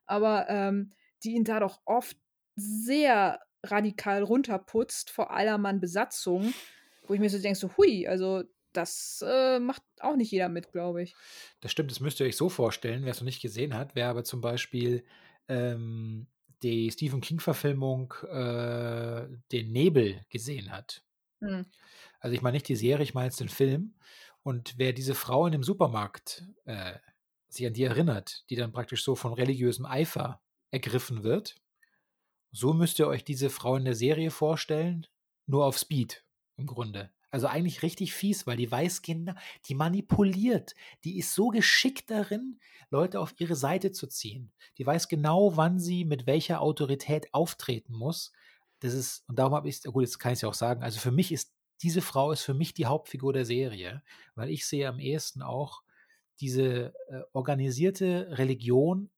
Aber, 0.05 0.47
ähm, 0.49 0.93
die 1.23 1.31
ihn 1.33 1.43
da 1.43 1.59
doch 1.59 1.81
oft 1.85 2.17
sehr 2.55 3.39
radikal 3.63 4.23
runterputzt 4.23 5.09
vor 5.11 5.31
aller 5.31 5.57
Mann 5.57 5.79
Besatzung, 5.79 6.55
wo 7.07 7.13
ich 7.13 7.19
mir 7.19 7.29
so 7.29 7.39
denke, 7.39 7.57
so: 7.59 7.69
„Hui, 7.77 8.07
also, 8.07 8.43
das, 8.73 9.23
äh, 9.27 9.59
macht 9.59 9.83
auch 10.01 10.15
nicht 10.15 10.31
jeder 10.31 10.49
mit, 10.49 10.71
glaube 10.71 11.03
ich.“ 11.03 11.17
Das 11.61 11.71
stimmt, 11.71 11.91
das 11.91 11.99
müsst 11.99 12.19
ihr 12.19 12.25
euch 12.25 12.35
so 12.35 12.49
vorstellen, 12.49 13.05
wer's 13.05 13.19
noch 13.19 13.25
nicht 13.25 13.41
gesehen 13.41 13.75
hat, 13.75 13.95
wer 13.95 14.09
aber 14.09 14.23
zum 14.23 14.41
Beispiel, 14.41 15.03
ähm, 15.47 16.27
die 16.63 16.91
Stephen 16.91 17.21
King-Verfilmung, 17.21 18.13
äh, 18.29 19.27
„Den 19.51 19.71
Nebel“ 19.71 20.25
gesehen 20.29 20.71
hat. 20.71 21.03
Mhm. 21.41 21.71
Also, 22.19 22.35
ich 22.35 22.41
meine 22.41 22.55
nicht 22.55 22.67
die 22.67 22.75
Serie, 22.75 23.03
ich 23.03 23.13
meine 23.13 23.27
jetzt 23.27 23.39
den 23.39 23.49
Film. 23.49 23.95
Und 24.43 24.75
wer 24.77 24.93
diese 24.93 25.15
Frau 25.15 25.45
in 25.45 25.51
dem 25.51 25.63
Supermarkt, 25.63 26.43
äh, 26.65 26.93
sich 27.53 27.67
an 27.67 27.73
die 27.73 27.83
erinnert, 27.83 28.43
die 28.49 28.55
dann 28.55 28.71
praktisch 28.71 29.03
so 29.03 29.15
von 29.15 29.33
religiösem 29.33 29.85
Eifer 29.85 30.41
ergriffen 30.71 31.23
wird, 31.23 31.55
so 32.51 32.73
müsst 32.73 32.99
ihr 32.99 33.07
euch 33.07 33.23
diese 33.23 33.49
Frau 33.49 33.75
in 33.75 33.85
der 33.85 33.95
Serie 33.95 34.31
vorstellen, 34.31 35.07
nur 35.45 35.65
auf 35.65 35.77
Speed 35.77 36.25
im 36.57 36.67
Grunde. 36.67 37.11
Also, 37.29 37.47
eigentlich 37.47 37.81
richtig 37.81 38.13
fies, 38.13 38.45
weil 38.45 38.57
die 38.57 38.69
weiß 38.69 39.03
gena 39.03 39.35
die 39.65 39.73
manipuliert. 39.73 40.75
Die 41.05 41.17
ist 41.17 41.33
so 41.33 41.47
geschickt 41.47 42.11
darin, 42.11 42.59
Leute 42.89 43.21
auf 43.21 43.33
ihre 43.39 43.55
Seite 43.55 43.93
zu 43.93 44.07
ziehen. 44.07 44.51
Die 44.77 44.85
weiß 44.85 45.07
genau, 45.07 45.55
wann 45.55 45.79
sie 45.79 46.03
mit 46.03 46.27
welcher 46.27 46.59
Autorität 46.59 47.33
auftreten 47.33 47.93
muss. 47.93 48.33
Das 48.81 48.93
ist 48.93 49.23
und 49.29 49.39
darum 49.39 49.53
habe 49.53 49.69
ich's 49.69 49.83
gut, 49.83 50.03
jetzt 50.03 50.19
kann 50.19 50.33
ich's 50.33 50.41
ja 50.41 50.49
auch 50.49 50.53
sagen. 50.53 50.83
Also, 50.83 50.99
für 50.99 51.11
mich 51.11 51.31
ist 51.31 51.53
diese 51.81 52.01
Frau 52.01 52.31
ist 52.31 52.41
für 52.41 52.53
mich 52.53 52.73
die 52.73 52.85
Hauptfigur 52.85 53.31
der 53.31 53.45
Serie, 53.45 54.03
weil 54.35 54.49
ich 54.49 54.65
sehe 54.65 54.87
am 54.89 54.99
ehesten 54.99 55.41
auch 55.41 55.83
diese, 56.41 56.93
äh, 57.09 57.21
organisierte 57.33 58.37
Religion 58.37 59.11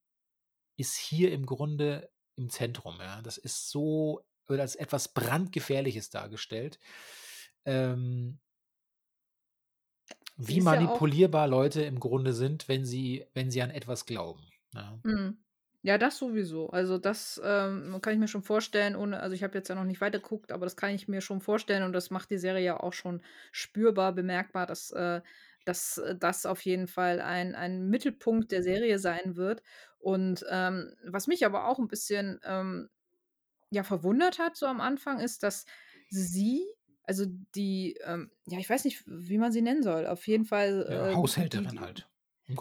ist 0.77 0.97
hier 0.97 1.31
im 1.33 1.45
Grunde 1.45 2.11
im 2.37 2.49
Zentrum, 2.49 2.97
ja. 2.99 3.21
Das 3.23 3.37
ist 3.37 3.69
so 3.69 4.21
wird 4.47 4.61
als 4.61 4.75
etwas 4.75 5.09
Brandgefährliches 5.13 6.09
dargestellt. 6.11 6.79
Ähm 7.65 8.39
wie 10.37 10.59
ist 10.59 10.71
ja 10.71 11.03
manipulierbar 11.09 11.47
Leute 11.47 11.83
im 11.83 11.99
Grunde 11.99 12.33
sind, 12.33 12.67
wenn 12.67 12.85
sie 12.85 13.25
wenn 13.33 13.51
sie 13.51 13.61
an 13.61 13.69
etwas 13.71 14.05
glauben, 14.05 14.43
ja. 14.73 14.99
Mhm. 15.05 15.43
Ja, 15.85 15.97
das 15.97 16.17
sowieso. 16.17 16.69
Also, 16.69 16.97
das, 16.97 17.41
ähm, 17.43 17.99
kann 18.01 18.13
ich 18.13 18.19
mir 18.19 18.29
schon 18.29 18.43
vorstellen, 18.43 18.95
ohne 18.95 19.19
also, 19.19 19.35
ich 19.35 19.43
habe 19.43 19.57
jetzt 19.57 19.67
ja 19.67 19.75
noch 19.75 19.83
nicht 19.83 19.99
weitergeguckt, 19.99 20.51
aber 20.53 20.65
das 20.65 20.77
kann 20.77 20.91
ich 20.91 21.09
mir 21.09 21.19
schon 21.19 21.41
vorstellen 21.41 21.83
und 21.83 21.91
das 21.91 22.09
macht 22.09 22.29
die 22.29 22.37
Serie 22.37 22.63
ja 22.63 22.79
auch 22.79 22.93
schon 22.93 23.21
spürbar, 23.51 24.13
bemerkbar, 24.13 24.65
dass, 24.65 24.91
äh 24.91 25.21
dass 25.65 26.01
das 26.19 26.45
auf 26.45 26.61
jeden 26.65 26.87
Fall 26.87 27.21
ein 27.21 27.55
ein 27.55 27.87
Mittelpunkt 27.89 28.51
der 28.51 28.63
Serie 28.63 28.99
sein 28.99 29.35
wird. 29.37 29.63
Und, 29.99 30.45
ähm, 30.51 30.95
was 31.05 31.27
mich 31.27 31.45
aber 31.45 31.67
auch 31.67 31.79
'n 31.79 31.87
bisschen, 31.87 32.39
ähm, 32.45 32.89
ja, 33.71 33.83
verwundert 33.83 34.39
hat 34.39 34.57
so 34.57 34.67
am 34.67 34.81
Anfang, 34.81 35.19
ist, 35.21 35.43
dass 35.43 35.65
sie 36.09 36.65
also, 37.05 37.25
die, 37.55 37.97
ähm 38.05 38.31
ja, 38.47 38.59
ich 38.59 38.69
weiß 38.69 38.85
nicht, 38.85 39.03
wie 39.07 39.37
man 39.39 39.51
sie 39.53 39.61
nennen 39.63 39.83
soll. 39.83 40.07
Auf 40.07 40.27
jeden 40.27 40.45
Ja, 40.87 40.97
Fall, 40.97 41.17
äh, 41.17 41.21
die 41.37 41.37
Haushälterin 41.37 41.79
die 41.79 41.81
halt. 41.81 42.07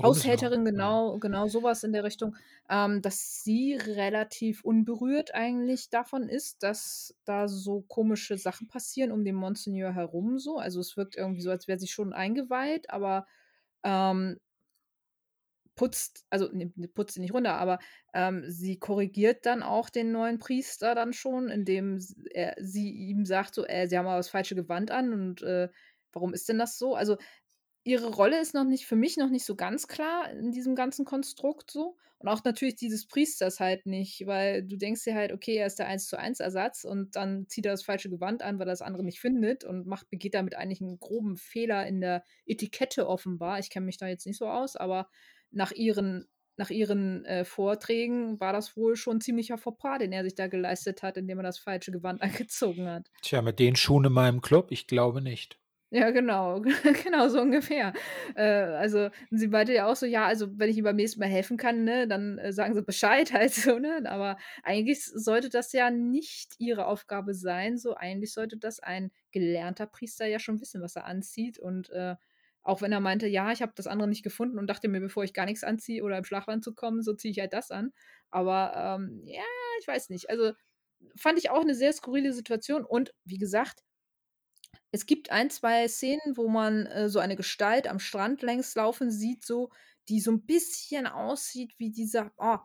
Haushälterin, 0.02 0.64
genau 0.64 1.18
genau 1.18 1.46
so 1.48 1.62
was 1.62 1.84
in 1.84 1.92
der 1.92 2.04
Richtung, 2.04 2.36
ähm, 2.68 3.02
dass 3.02 3.44
sie 3.44 3.74
relativ 3.74 4.64
unberührt 4.64 5.34
eigentlich 5.34 5.90
davon 5.90 6.28
ist, 6.28 6.62
dass 6.62 7.14
da 7.24 7.46
so 7.48 7.82
komische 7.82 8.36
Sachen 8.38 8.68
passieren 8.68 9.12
um 9.12 9.24
den 9.24 9.36
Monsignor 9.36 9.92
herum 9.94 10.38
so. 10.38 10.58
Also, 10.58 10.80
es 10.80 10.96
wirkt 10.96 11.16
irgendwie 11.16 11.42
so, 11.42 11.50
als 11.50 11.68
wäre 11.68 11.78
sie 11.78 11.88
schon 11.88 12.12
eingeweiht, 12.12 12.90
aber, 12.90 13.26
ähm 13.84 14.38
putzt 15.74 16.26
also, 16.30 16.48
ne 16.52 16.70
ne, 16.76 16.88
putzt 16.88 17.14
sie 17.14 17.20
nicht 17.20 17.32
runter, 17.34 17.54
aber, 17.54 17.78
ähm, 18.14 18.44
sie 18.46 18.78
korrigiert 18.78 19.46
dann 19.46 19.62
auch 19.62 19.88
den 19.90 20.12
neuen 20.12 20.38
Priester 20.38 20.94
dann 20.94 21.12
schon, 21.14 21.48
indem 21.48 21.98
er 22.30 22.54
sie 22.60 22.90
ihm 22.90 23.24
sagt 23.24 23.54
so: 23.54 23.64
„Äh, 23.66 23.86
Sie 23.88 23.96
haben 23.98 24.06
aber 24.06 24.18
das 24.18 24.28
falsche 24.28 24.54
Gewand 24.54 24.90
an 24.90 25.12
und, 25.14 25.42
äh, 25.42 25.70
warum 26.12 26.34
ist 26.34 26.48
denn 26.48 26.58
das 26.58 26.78
so?“ 26.78 26.94
Also, 26.94 27.16
ihre 27.84 28.08
Rolle 28.08 28.40
ist 28.40 28.54
noch 28.54 28.64
nicht 28.64 28.86
für 28.86 28.96
mich 28.96 29.16
noch 29.16 29.30
nicht 29.30 29.44
so 29.44 29.56
ganz 29.56 29.88
klar 29.88 30.30
in 30.30 30.52
diesem 30.52 30.74
ganzen 30.74 31.04
Konstrukt 31.04 31.70
so 31.70 31.96
und 32.18 32.28
auch 32.28 32.44
natürlich 32.44 32.76
dieses 32.76 33.06
Priesters 33.06 33.58
halt 33.60 33.86
nicht, 33.86 34.26
weil 34.26 34.62
du 34.62 34.76
denkst 34.76 35.02
dir 35.04 35.14
halt: 35.14 35.32
„Okay, 35.32 35.56
er 35.56 35.66
ist 35.66 35.78
der 35.80 35.88
Eins-zu-eins-Ersatz“ 35.88 36.84
und 36.84 37.16
dann 37.16 37.48
zieht 37.48 37.66
er 37.66 37.72
das 37.72 37.82
falsche 37.84 38.10
Gewand 38.10 38.42
an, 38.42 38.58
weil 38.58 38.66
er 38.68 38.72
das 38.72 38.82
andere 38.82 39.04
nicht 39.04 39.20
findet 39.20 39.64
und 39.64 39.86
macht 39.86 40.08
begeht 40.10 40.34
damit 40.34 40.54
eigentlich 40.56 40.80
'n 40.80 40.98
groben 41.00 41.36
Fehler 41.36 41.86
in 41.86 42.00
der 42.00 42.22
Etikette 42.46 43.08
offenbar. 43.08 43.58
Ich 43.58 43.70
kenne 43.70 43.86
mich 43.86 43.98
da 43.98 44.06
jetzt 44.08 44.26
nicht 44.26 44.38
so 44.38 44.46
aus, 44.48 44.76
aber 44.76 45.08
nach 45.50 45.72
ihren 45.72 46.28
nach 46.56 46.68
ihren, 46.70 47.24
äh, 47.24 47.44
Vorträgen 47.46 48.38
war 48.38 48.52
das 48.52 48.76
wohl 48.76 48.94
schon 48.96 49.16
'n 49.18 49.20
ziemlicher 49.22 49.56
Fauxpas, 49.58 49.98
den 49.98 50.12
er 50.12 50.22
sich 50.22 50.34
da 50.34 50.46
geleistet 50.48 51.02
hat, 51.02 51.16
indem 51.16 51.38
er 51.38 51.42
das 51.44 51.58
falsche 51.58 51.90
Gewand 51.92 52.20
angezogen 52.46 52.88
hat. 52.88 53.10
Tja, 53.20 53.40
mit 53.42 53.58
den 53.58 53.74
Schuhen 53.74 54.04
in 54.04 54.12
meinem 54.12 54.42
Club? 54.42 54.70
Ich 54.70 54.86
glaube 54.86 55.22
nicht. 55.22 55.58
Ja, 55.94 56.10
genau, 56.10 56.60
genau 57.04 57.28
so 57.28 57.38
ungefähr. 57.42 57.92
Äh, 58.34 58.42
also, 58.44 59.10
sie 59.30 59.48
meinte 59.48 59.74
ja 59.74 59.86
auch 59.86 59.94
so: 59.96 60.06
„Ja, 60.06 60.24
also, 60.26 60.58
wenn 60.58 60.70
ich 60.70 60.78
ihm 60.78 60.84
beim 60.84 60.96
nächsten 60.96 61.20
Mal 61.20 61.26
helfen 61.28 61.58
kann, 61.58 61.84
ne, 61.84 62.08
dann, 62.08 62.38
äh, 62.38 62.50
sagen 62.52 62.72
Sie 62.74 62.80
Bescheid 62.82 63.30
halt 63.34 63.52
so“, 63.52 63.78
ne? 63.78 64.02
Aber 64.10 64.38
eigentlich 64.62 65.04
sollte 65.04 65.50
das 65.50 65.72
ja 65.72 65.90
nicht 65.90 66.54
ihre 66.58 66.86
Aufgabe 66.86 67.34
sein 67.34 67.76
so. 67.76 67.94
Eigentlich 67.94 68.32
sollte 68.32 68.56
das 68.56 68.80
ein 68.80 69.10
gelernter 69.32 69.84
Priester 69.86 70.24
ja 70.26 70.38
schon 70.38 70.60
wissen, 70.62 70.80
was 70.80 70.96
er 70.96 71.04
anzieht 71.04 71.58
und, 71.58 71.90
äh, 71.90 72.16
auch 72.62 72.80
wenn 72.80 72.92
er 72.92 73.00
meinte: 73.00 73.26
„Ja, 73.26 73.52
ich 73.52 73.60
habe 73.60 73.72
das 73.76 73.86
andere 73.86 74.08
nicht 74.08 74.22
gefunden 74.22 74.58
und 74.58 74.68
dachte 74.68 74.88
mir, 74.88 75.00
bevor 75.00 75.24
ich 75.24 75.34
gar 75.34 75.44
nix 75.44 75.62
anziehe 75.62 76.02
oder 76.04 76.16
im 76.16 76.24
Schlafanzug 76.24 76.74
komme, 76.74 77.02
so 77.02 77.12
ziehe 77.12 77.32
ich 77.32 77.38
halt 77.40 77.52
das 77.52 77.70
an.“ 77.70 77.92
Aber, 78.30 78.72
ähm, 78.98 79.20
ja, 79.26 79.42
ich 79.78 79.86
weiß 79.88 80.08
nicht. 80.08 80.30
Also, 80.30 80.52
fand 81.16 81.38
ich 81.38 81.50
auch 81.50 81.64
'ne 81.64 81.74
sehr 81.74 81.92
skurrile 81.92 82.32
Situation 82.32 82.84
und 82.84 83.14
wie 83.24 83.38
gesagt 83.38 83.82
es 84.92 85.06
gibt 85.06 85.30
1, 85.32 85.50
2 85.50 85.88
Szenen, 85.88 86.36
wo 86.36 86.48
man, 86.48 86.86
äh, 86.86 87.08
so 87.08 87.18
eine 87.18 87.36
Gestalt 87.36 87.88
am 87.88 87.98
Strand 88.00 88.42
längs 88.42 88.74
laufen 88.76 89.10
sieht 89.10 89.44
so, 89.44 89.70
die 90.08 90.20
so 90.20 90.30
'n 90.32 90.44
bisschen 90.46 91.06
aussieht 91.06 91.74
wie 91.78 91.90
dieser 91.90 92.32
oh, 92.38 92.58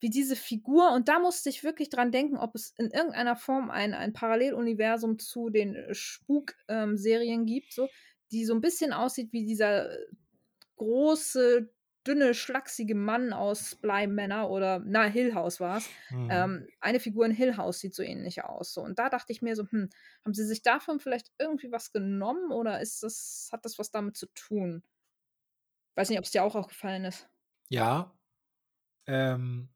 wie 0.00 0.10
diese 0.10 0.36
Figur. 0.36 0.92
Und 0.92 1.08
da 1.08 1.18
musste 1.20 1.50
ich 1.50 1.64
wirklich 1.64 1.90
dran 1.90 2.12
denken, 2.12 2.36
ob 2.38 2.54
es 2.54 2.74
in 2.78 2.90
irgendeiner 2.90 3.36
Form 3.36 3.70
ein 3.70 3.94
ein 3.94 4.12
Paralleluniversum 4.14 5.18
zu 5.18 5.50
den, 5.50 5.74
äh, 5.76 5.94
Spuk 5.94 6.54
ähm, 6.68 6.96
gibt 7.46 7.72
so, 7.74 7.88
die 8.32 8.44
so 8.46 8.54
'n 8.54 8.60
bisschen 8.62 8.92
aussieht 8.94 9.32
wie 9.32 9.44
dieser 9.46 9.88
große, 10.76 11.70
dünne, 12.06 12.34
schlaksige 12.34 12.94
Mann 12.94 13.32
aus 13.32 13.76
Bly 13.76 14.06
Manor 14.06 14.50
oder 14.50 14.80
na, 14.84 15.04
Hill 15.04 15.34
House 15.34 15.60
war's. 15.60 15.92
Mhm. 16.10 16.54
Ähm, 16.54 16.68
eine 16.80 17.00
Figur 17.00 17.26
in 17.26 17.32
Hill 17.32 17.56
House 17.56 17.80
sieht 17.80 17.94
so 17.94 18.02
ähnlich 18.02 18.44
aus 18.44 18.72
so. 18.74 18.82
Und 18.82 18.98
da 18.98 19.10
dachte 19.10 19.32
ich 19.32 19.42
mir 19.42 19.56
so: 19.56 19.64
„Hm, 19.70 19.90
haben 20.24 20.34
sie 20.34 20.44
sich 20.46 20.62
davon 20.62 21.00
vielleicht 21.00 21.32
irgendwie 21.38 21.72
was 21.72 21.92
genommen 21.92 22.52
oder 22.52 22.80
ist 22.80 23.02
das 23.02 23.48
hat 23.52 23.64
das 23.64 23.78
was 23.78 23.90
damit 23.90 24.16
zu 24.16 24.26
tun?“ 24.34 24.82
Weiß 25.96 26.08
nicht, 26.08 26.18
ob's 26.20 26.30
dir 26.30 26.44
auch 26.44 26.54
aufgefallen 26.54 27.04
ist. 27.04 27.28
Ja. 27.68 28.16
Ähm 29.06 29.70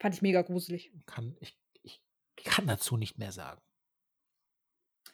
Fand 0.00 0.14
ich 0.14 0.22
mega 0.22 0.42
gruselig. 0.42 0.92
kann 1.06 1.36
ich 1.40 1.58
Ich 1.82 2.02
kann 2.44 2.66
dazu 2.66 2.96
nicht 2.96 3.18
mehr 3.18 3.32
sagen. 3.32 3.62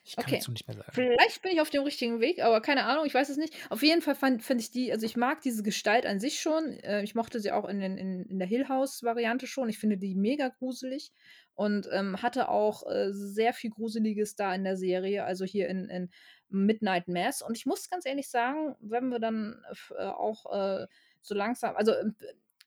Ich 0.04 0.18
kann 0.18 0.30
Okay. 0.30 0.32
dazu 0.32 0.50
nicht 0.52 0.66
mehr 0.66 0.76
sagen. 0.76 0.92
Vielleicht 0.92 1.42
bin 1.42 1.52
ich 1.52 1.60
auf 1.60 1.70
dem 1.70 1.84
richtigen 1.84 2.20
Weg, 2.20 2.42
aber 2.42 2.60
keine 2.60 2.84
Ahnung, 2.84 3.06
ich 3.06 3.14
weiß 3.14 3.28
es 3.28 3.36
nicht. 3.36 3.54
Auf 3.70 3.82
jeden 3.82 4.02
Fall 4.02 4.16
fand 4.16 4.42
finde 4.42 4.62
ich 4.62 4.72
die 4.72 4.90
also, 4.92 5.06
ich 5.06 5.16
mag 5.16 5.40
diese 5.40 5.62
Gestalt 5.62 6.04
an 6.04 6.18
sich 6.18 6.40
schon. 6.40 6.72
Äh, 6.80 7.02
ich 7.04 7.14
mochte 7.14 7.38
sie 7.38 7.52
auch 7.52 7.68
in 7.68 7.78
den 7.78 7.96
in 7.96 8.24
in 8.26 8.38
der 8.40 8.48
Hill 8.48 8.68
House-Variante 8.68 9.46
schon. 9.46 9.68
Ich 9.68 9.78
finde 9.78 9.98
die 9.98 10.16
mega 10.16 10.48
gruselig 10.48 11.12
und, 11.54 11.88
ähm, 11.92 12.20
hatte 12.22 12.48
auch, 12.48 12.82
äh, 12.90 13.12
sehr 13.12 13.52
viel 13.54 13.70
Gruseliges 13.70 14.34
da 14.34 14.52
in 14.54 14.64
der 14.64 14.76
Serie, 14.76 15.24
also 15.24 15.44
hier 15.44 15.68
in 15.68 15.88
in 15.88 16.10
Midnight 16.48 17.06
Mass. 17.06 17.40
Und 17.40 17.56
ich 17.56 17.64
muss 17.66 17.88
ganz 17.88 18.04
ehrlich 18.04 18.28
sagen, 18.28 18.74
wenn 18.80 19.08
wir 19.10 19.20
dann 19.20 19.62
äh, 19.96 20.02
auch, 20.06 20.46
äh, 20.52 20.86
so 21.22 21.34
langsam 21.36 21.76
also, 21.76 21.92
ähm, 21.94 22.16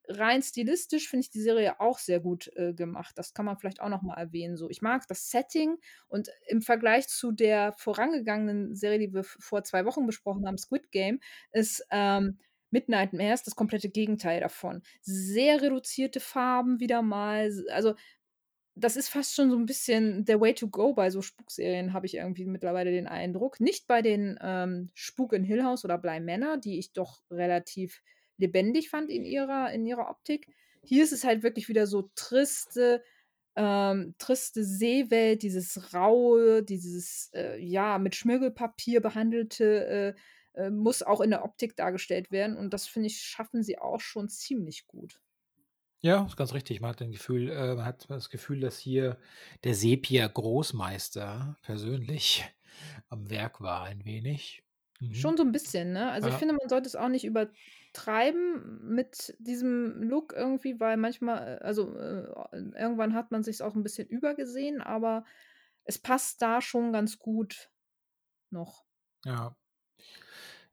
rein 0.08 0.42
stilistisch 0.44 1.10
finde 1.10 1.22
ich 1.26 1.30
die 1.32 1.42
Serie 1.42 1.80
auch 1.80 2.00
sehr 2.00 2.20
gut, 2.20 2.50
äh, 2.56 2.74
gemacht. 2.74 3.18
Das 3.18 3.34
kann 3.34 3.46
man 3.46 3.58
vielleicht 3.58 3.82
auch 3.82 3.90
noch 3.90 4.02
mal 4.04 4.16
erwähnen 4.18 4.58
so. 4.58 4.70
Ich 4.70 4.82
mag 4.82 5.08
das 5.08 5.30
Setting 5.32 5.78
und 6.10 6.30
im 6.48 6.62
Vergleich 6.62 7.08
zu 7.08 7.32
der 7.32 7.74
vorangegangenen 7.78 8.76
Serie, 8.76 9.00
die 9.00 9.14
wir 9.14 9.24
vor 9.24 9.64
2 9.64 9.86
Wochen 9.86 10.06
besprochen 10.06 10.46
haben, 10.48 10.58
Squid 10.58 10.92
Game, 10.92 11.20
ist, 11.52 11.86
ähm, 11.92 12.40
Midnight 12.72 13.14
Mass 13.14 13.44
das 13.44 13.56
komplette 13.56 13.90
Gegenteil 13.90 14.40
davon. 14.42 14.82
Sehr 15.02 15.62
reduzierte 15.62 16.20
Farben 16.20 16.80
wieder 16.80 17.02
mal, 17.04 17.52
also, 17.72 17.94
das 18.76 18.96
ist 18.98 19.10
fast 19.10 19.36
schon 19.36 19.52
so 19.52 19.58
'n 19.58 19.66
bisschen 19.68 20.26
der 20.26 20.42
Way 20.42 20.56
to 20.56 20.70
go 20.70 20.94
bei 20.94 21.10
so 21.12 21.22
Spukserien, 21.22 21.94
habe 21.94 22.08
ich 22.08 22.16
irgendwie 22.16 22.46
mittlerweile 22.46 22.92
den 22.92 23.08
Eindruck. 23.08 23.60
Nicht 23.62 23.88
bei 23.88 24.02
den, 24.04 24.40
ähm, 24.42 24.90
Spuk 24.96 25.34
in 25.34 25.44
Hill 25.46 25.64
House 25.66 25.86
oder 25.86 25.98
Bly 26.00 26.20
Manor, 26.22 26.58
die 26.58 26.80
ich 26.80 26.94
doch 26.94 27.24
relativ 27.32 28.02
lebendig 28.38 28.90
fand 28.90 29.10
in 29.10 29.26
ihrer 29.26 29.72
in 29.72 29.86
ihrer 29.86 30.10
Optik. 30.10 30.48
Hier 30.84 31.04
ist 31.04 31.14
es 31.14 31.24
halt 31.24 31.44
wirklich 31.44 31.70
wieder 31.70 31.88
so 31.88 32.10
triste 32.16 33.04
ähm, 33.56 34.16
triste 34.18 34.64
Seewelt, 34.64 35.44
dieses 35.44 35.94
Raue, 35.94 36.64
dieses, 36.64 37.30
äh, 37.34 37.60
ja, 37.60 38.00
mit 38.00 38.16
Schmirgelpapier 38.16 39.02
behandelte, 39.02 40.16
äh, 40.56 40.60
äh, 40.60 40.70
muss 40.70 41.04
auch 41.04 41.22
in 41.22 41.30
der 41.30 41.44
Optik 41.44 41.76
dargestellt 41.76 42.32
werden 42.32 42.58
und 42.58 42.74
das 42.74 42.88
finde 42.88 43.08
ich, 43.08 43.22
schaffen 43.22 43.64
sie 43.64 43.78
auch 43.80 44.00
schon 44.00 44.30
ziemlich 44.30 44.88
gut. 44.88 45.20
Ja, 46.02 46.26
ist 46.26 46.36
ganz 46.36 46.54
richtig. 46.54 46.82
Man 46.82 46.90
hat 46.90 47.00
Gefühl 47.00 47.50
äh, 47.50 47.76
man 47.76 47.86
hat 47.86 48.10
das 48.10 48.30
Gefühl, 48.30 48.60
dass 48.60 48.78
hier 48.78 49.18
der 49.64 49.74
Sepia-Großmeister 49.74 51.58
persönlich 51.62 52.44
am 53.08 53.30
Werk 53.30 53.62
war 53.62 53.84
ein 53.84 54.04
wenig. 54.04 54.63
Mhm. 55.10 55.12
Schon 55.12 55.38
so 55.38 55.44
'n 55.44 55.52
bisschen, 55.52 55.94
ne? 55.94 56.12
Also, 56.12 56.28
ich 56.30 56.38
Ja. 56.38 56.40
finde, 56.40 56.56
man 56.56 56.70
sollte 56.70 56.88
es 56.88 56.96
auch 56.96 57.10
nicht 57.10 57.26
übertreiben 57.26 58.88
mit 58.96 59.36
diesem 59.40 60.02
Look 60.04 60.34
irgendwie, 60.34 60.80
weil 60.80 60.98
manchmal 60.98 61.60
äh, 61.62 61.64
also, 61.64 61.96
äh, 61.98 62.28
irgendwann 62.54 63.14
hat 63.14 63.32
man 63.32 63.44
sich's 63.44 63.62
auch 63.62 63.76
'n 63.76 63.84
bisschen 63.84 64.08
übergesehen, 64.08 64.82
aber 64.82 65.26
es 65.86 66.00
passt 66.00 66.42
da 66.42 66.62
schon 66.62 66.94
ganz 66.94 67.20
gut 67.20 67.70
noch. 68.52 68.84
Ja. 69.26 69.56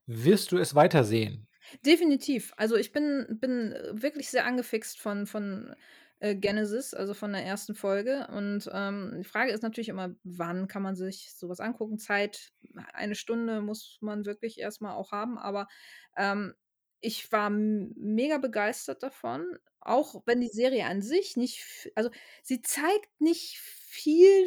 Wirst 0.08 0.52
du 0.52 0.58
es 0.58 0.74
weitersehen? 0.74 1.46
Definitiv. 1.84 2.52
Also, 2.56 2.76
ich 2.76 2.92
bin 2.92 3.26
bin, 3.40 3.72
äh, 3.72 4.02
wirklich 4.02 4.28
sehr 4.28 4.44
angefixt 4.44 4.98
von 5.00 5.26
von, 5.26 5.74
äh, 6.20 6.34
Genesis, 6.36 6.94
also, 6.94 7.14
von 7.14 7.32
der 7.32 7.42
1. 7.44 7.74
Folge 7.74 8.28
und, 8.28 8.68
ähm, 8.72 9.16
die 9.18 9.24
Frage 9.24 9.52
ist 9.52 9.62
natürlich 9.62 9.88
immer, 9.90 10.14
wann 10.24 10.68
kann 10.68 10.82
man 10.82 10.96
sich 10.96 11.32
so 11.36 11.48
was 11.48 11.60
angucken? 11.60 11.98
Zeit, 11.98 12.52
eine 12.94 13.14
Stunde 13.16 13.62
muss 13.62 13.98
man 14.02 14.26
wirklich 14.26 14.58
erst 14.58 14.80
mal 14.82 14.94
auch 14.94 15.12
haben, 15.12 15.38
aber, 15.38 15.68
ähm, 16.16 16.54
ich 17.02 17.32
war 17.32 17.50
mega 17.50 18.38
begeistert 18.38 19.02
davon, 19.02 19.46
auch 19.80 20.22
wenn 20.26 20.40
die 20.42 20.48
Serie 20.48 20.84
an 20.86 21.00
sich 21.02 21.36
nicht 21.36 21.90
also, 21.94 22.10
sie 22.42 22.60
zeigt 22.62 23.08
nicht 23.20 23.58
viel 23.58 24.46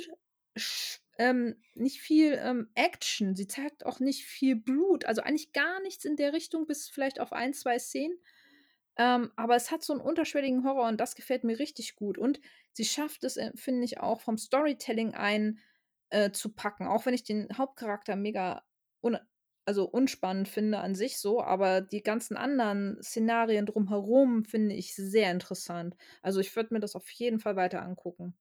ähm, 1.19 1.55
nicht 1.75 1.99
viel, 2.01 2.33
ähm, 2.41 2.69
Action. 2.75 3.35
Sie 3.35 3.47
zeigt 3.47 3.85
auch 3.85 3.99
nicht 3.99 4.25
viel 4.25 4.55
Blut, 4.55 5.05
also, 5.05 5.21
eigentlich 5.21 5.51
gar 5.53 5.79
nichts 5.81 6.05
in 6.05 6.15
der 6.15 6.33
Richtung, 6.33 6.65
bis 6.67 6.89
vielleicht 6.89 7.19
auf 7.19 7.33
1, 7.33 7.59
2 7.61 7.77
Szenen. 7.79 8.17
Ähm, 8.97 9.31
aber 9.35 9.55
es 9.55 9.71
hat 9.71 9.83
so 9.83 9.93
'n 9.93 10.01
unterschwelligen 10.01 10.63
Horror 10.65 10.87
und 10.87 10.99
das 11.01 11.15
gefällt 11.15 11.43
mir 11.43 11.59
richtig 11.59 11.95
gut. 11.95 12.17
Und 12.17 12.39
sie 12.73 12.85
schafft 12.85 13.23
es, 13.23 13.37
äh, 13.37 13.51
finde 13.55 13.85
ich, 13.85 13.99
auch 13.99 14.21
vom 14.21 14.37
Storytelling 14.37 15.13
einen, 15.15 15.59
äh, 16.09 16.31
zu 16.31 16.53
packen, 16.53 16.87
auch 16.87 17.05
wenn 17.05 17.13
ich 17.13 17.23
den 17.23 17.49
Hauptcharakter 17.57 18.15
mega 18.15 18.63
un 19.01 19.17
also, 19.65 19.85
unspannend 19.85 20.49
finde 20.49 20.79
an 20.79 20.93
sich 20.93 21.19
so, 21.19 21.41
aber 21.41 21.79
die 21.79 22.03
ganzen 22.03 22.35
anderen 22.35 23.01
Szenarien 23.01 23.65
drumherum 23.65 24.43
finde 24.43 24.75
ich 24.75 24.93
sehr 24.93 25.31
interessant. 25.31 25.95
Also, 26.21 26.41
ich 26.41 26.53
würde 26.55 26.73
mir 26.73 26.81
das 26.81 26.95
auf 26.97 27.09
jeden 27.11 27.39
Fall 27.39 27.55
weiter 27.55 27.81
angucken. 27.81 28.35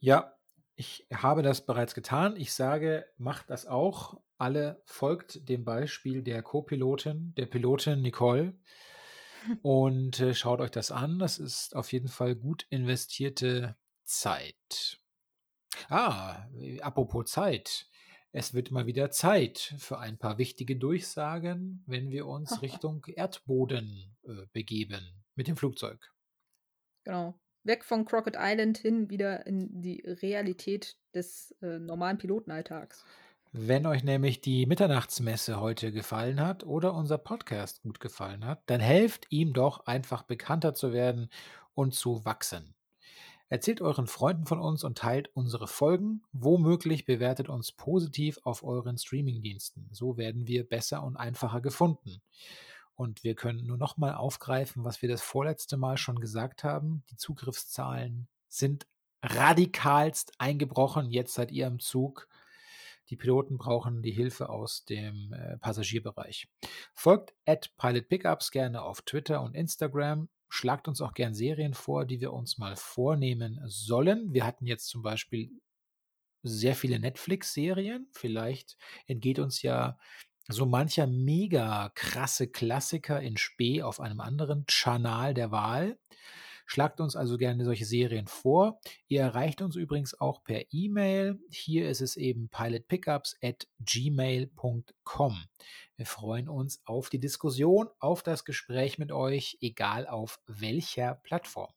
Ja, 0.00 0.34
ich 0.76 1.06
habe 1.12 1.42
das 1.42 1.64
bereits 1.66 1.94
getan. 1.94 2.36
Ich 2.36 2.52
sage, 2.52 3.06
macht 3.16 3.50
das 3.50 3.66
auch. 3.66 4.20
Alle 4.38 4.82
folgt 4.86 5.48
dem 5.48 5.64
Beispiel 5.64 6.22
der 6.22 6.42
Co-Pilotin, 6.42 7.34
der 7.36 7.46
Pilotin 7.46 8.02
Nicole 8.02 8.54
und, 9.62 10.20
äh, 10.20 10.34
schaut 10.34 10.60
euch 10.60 10.70
das 10.70 10.90
an. 10.90 11.18
Das 11.18 11.38
ist 11.38 11.74
auf 11.76 11.92
jeden 11.92 12.08
Fall 12.08 12.34
gut 12.34 12.66
investierte 12.70 13.76
Zeit. 14.04 15.00
Ah, 15.88 16.46
äh, 16.54 16.80
apropos 16.80 17.30
Zeit. 17.30 17.88
Es 18.32 18.52
wird 18.52 18.72
mal 18.72 18.86
wieder 18.86 19.10
Zeit 19.10 19.74
für 19.78 19.98
ein 19.98 20.18
paar 20.18 20.38
wichtige 20.38 20.76
Durchsagen, 20.76 21.84
wenn 21.86 22.10
wir 22.10 22.26
uns 22.26 22.50
Richtung 22.62 23.04
Erdboden, 23.06 24.16
äh, 24.24 24.46
begeben 24.52 25.24
mit 25.36 25.46
dem 25.46 25.56
Flugzeug. 25.56 26.12
Genau. 27.04 27.38
Weg 27.62 27.84
von 27.84 28.04
Crockett 28.04 28.36
Island 28.38 28.78
hin 28.78 29.08
wieder 29.08 29.46
in 29.46 29.80
die 29.80 30.00
Realität 30.04 30.96
des, 31.14 31.52
äh, 31.62 31.78
normalen 31.78 32.18
Pilotenalltags. 32.18 33.04
Wenn 33.56 33.86
euch 33.86 34.02
nämlich 34.02 34.40
die 34.40 34.66
Mitternachtsmesse 34.66 35.60
heute 35.60 35.92
gefallen 35.92 36.40
hat 36.40 36.64
oder 36.64 36.92
unser 36.92 37.18
Podcast 37.18 37.82
gut 37.82 38.00
gefallen 38.00 38.44
hat, 38.44 38.64
dann 38.66 38.80
helft 38.80 39.26
ihm 39.30 39.52
doch 39.52 39.86
einfach 39.86 40.24
bekannter 40.24 40.74
zu 40.74 40.92
werden 40.92 41.30
und 41.72 41.94
zu 41.94 42.24
wachsen. 42.24 42.74
Erzählt 43.48 43.80
euren 43.80 44.08
Freunden 44.08 44.46
von 44.46 44.58
uns 44.58 44.82
und 44.82 44.98
teilt 44.98 45.30
unsere 45.34 45.68
Folgen. 45.68 46.24
Womöglich 46.32 47.04
bewertet 47.04 47.48
uns 47.48 47.70
positiv 47.70 48.40
auf 48.42 48.64
euren 48.64 48.98
Streamingdiensten. 48.98 49.88
So 49.92 50.16
werden 50.16 50.48
wir 50.48 50.68
besser 50.68 51.04
und 51.04 51.16
einfacher 51.16 51.60
gefunden. 51.60 52.22
Und 52.96 53.22
wir 53.22 53.36
können 53.36 53.64
nur 53.68 53.78
noch 53.78 53.96
mal 53.96 54.16
aufgreifen, 54.16 54.82
was 54.82 55.00
wir 55.00 55.08
das 55.08 55.22
vorletzte 55.22 55.76
Mal 55.76 55.96
schon 55.96 56.18
gesagt 56.18 56.64
haben. 56.64 57.04
Die 57.10 57.16
Zugriffszahlen 57.16 58.26
sind 58.48 58.88
radikalst 59.22 60.32
eingebrochen. 60.38 61.08
Jetzt 61.08 61.34
seid 61.34 61.52
ihr 61.52 61.68
am 61.68 61.78
Zug. 61.78 62.26
Die 63.10 63.16
Piloten 63.16 63.58
brauchen 63.58 64.02
die 64.02 64.12
Hilfe 64.12 64.48
aus 64.48 64.84
dem, 64.84 65.32
äh, 65.32 65.58
Passagierbereich. 65.58 66.48
Folgt 66.92 67.34
@pilotpickups 67.76 68.50
gerne 68.50 68.82
auf 68.82 69.02
Twitter 69.02 69.42
und 69.42 69.54
Instagram. 69.54 70.28
Schlagt 70.48 70.88
uns 70.88 71.00
auch 71.00 71.14
gern 71.14 71.34
Serien 71.34 71.74
vor, 71.74 72.04
die 72.06 72.20
wir 72.20 72.32
uns 72.32 72.58
mal 72.58 72.76
vornehmen 72.76 73.60
sollen. 73.64 74.32
Wir 74.32 74.46
hatten 74.46 74.66
jetzt 74.66 74.88
zum 74.88 75.02
Beispiel 75.02 75.50
sehr 76.42 76.74
viele 76.74 77.00
Netflix-Serien. 77.00 78.08
Vielleicht 78.12 78.76
entgeht 79.06 79.38
uns 79.38 79.62
ja 79.62 79.98
so 80.48 80.66
mancher 80.66 81.06
mega 81.06 81.90
krasse 81.94 82.48
Klassiker 82.48 83.20
in 83.20 83.36
Spe 83.36 83.82
auf 83.82 84.00
einem 84.00 84.20
anderen 84.20 84.64
Chanal 84.68 85.34
der 85.34 85.50
Wahl. 85.50 85.98
Schlagt 86.66 87.00
uns 87.00 87.16
also 87.16 87.36
gerne 87.36 87.64
solche 87.64 87.84
Serien 87.84 88.26
vor. 88.26 88.80
Ihr 89.06 89.20
erreicht 89.20 89.62
uns 89.62 89.76
übrigens 89.76 90.18
auch 90.20 90.42
per 90.44 90.72
E-Mail. 90.72 91.38
Hier 91.50 91.88
ist 91.88 92.00
es 92.00 92.16
eben 92.16 92.48
pilotpickups@gmail.com. 92.48 95.44
Wir 95.96 96.06
freuen 96.06 96.48
uns 96.48 96.82
auf 96.84 97.10
die 97.10 97.20
Diskussion, 97.20 97.88
auf 97.98 98.22
das 98.22 98.44
Gespräch 98.44 98.98
mit 98.98 99.12
euch, 99.12 99.58
egal 99.60 100.06
auf 100.06 100.40
welcher 100.46 101.14
Plattform. 101.14 101.72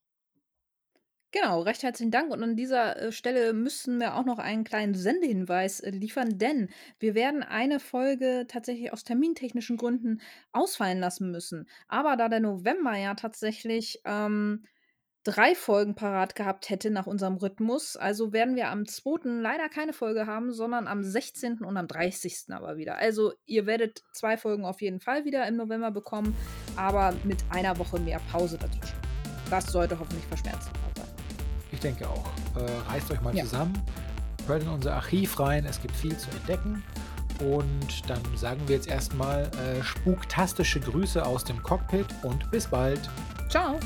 Genau, 1.31 1.61
recht 1.61 1.83
herzlichen 1.83 2.09
Dank 2.09 2.31
und 2.31 2.41
an 2.41 2.55
dieser, 2.55 2.95
äh, 2.97 3.11
Stelle 3.11 3.53
müssen 3.53 3.99
wir 3.99 4.15
auch 4.15 4.23
noch 4.25 4.39
einen 4.39 4.63
kleinen 4.63 4.95
Sendehinweis, 4.95 5.81
äh, 5.81 5.89
liefern, 5.89 6.37
denn 6.39 6.69
wir 6.99 7.15
werden 7.15 7.43
eine 7.43 7.81
Folge 7.81 8.45
tatsächlich 8.47 8.93
aus 8.93 9.03
termintechnischen 9.03 9.75
Gründen 9.75 10.21
ausfallen 10.53 10.99
lassen 10.99 11.29
müssen. 11.29 11.67
Aber 11.89 12.15
da 12.15 12.29
der 12.29 12.39
November 12.39 12.95
ja 12.95 13.13
tatsächlich, 13.13 13.99
ähm, 14.05 14.63
3 15.27 15.55
Folgen 15.55 15.93
parat 15.93 16.35
gehabt 16.35 16.69
hätte 16.69 16.89
nach 16.89 17.05
unserem 17.05 17.35
Rhythmus, 17.35 17.97
also 17.97 18.31
werden 18.31 18.55
wir 18.55 18.69
am 18.69 18.85
2. 18.87 19.41
leider 19.41 19.67
keine 19.67 19.91
Folge 19.91 20.25
haben, 20.25 20.53
sondern 20.53 20.87
am 20.87 21.03
16. 21.03 21.65
und 21.65 21.75
am 21.75 21.85
30. 21.85 22.45
aber 22.51 22.77
wieder. 22.77 22.97
Also, 22.97 23.33
ihr 23.45 23.65
werdet 23.65 24.03
2 24.13 24.37
Folgen 24.37 24.63
auf 24.63 24.81
jeden 24.81 25.01
Fall 25.01 25.25
wieder 25.25 25.45
im 25.45 25.57
November 25.57 25.91
bekommen, 25.91 26.33
aber 26.77 27.13
mit 27.25 27.43
einer 27.49 27.77
Woche 27.77 27.99
mehr 27.99 28.21
Pause 28.31 28.57
dazwischen. 28.57 28.95
Das 29.49 29.65
sollte 29.65 29.99
hoffentlich 29.99 30.25
verschmerzbar 30.27 30.73
sein. 30.95 31.07
Ich 31.73 31.81
denke 31.81 32.07
auch. 32.07 32.25
Äh, 32.55 32.89
reißt 32.89 33.11
euch 33.11 33.19
mal 33.19 33.35
Ja. 33.35 33.43
zusammen, 33.43 33.73
hört 34.47 34.63
in 34.63 34.69
unser 34.69 34.93
Archiv 34.93 35.37
rein, 35.41 35.65
es 35.65 35.81
gibt 35.81 35.95
viel 35.95 36.15
zu 36.15 36.31
entdecken. 36.31 36.81
Und 37.41 38.09
dann 38.09 38.21
sagen 38.37 38.61
wir 38.65 38.77
jetzt 38.77 38.87
erst 38.87 39.13
mal, 39.13 39.43
äh, 39.43 39.83
spuktastische 39.83 40.79
Grüße 40.79 41.23
aus 41.23 41.43
dem 41.43 41.61
Cockpit 41.61 42.07
und 42.23 42.49
bis 42.49 42.67
bald. 42.67 43.01
Tschau. 43.49 43.77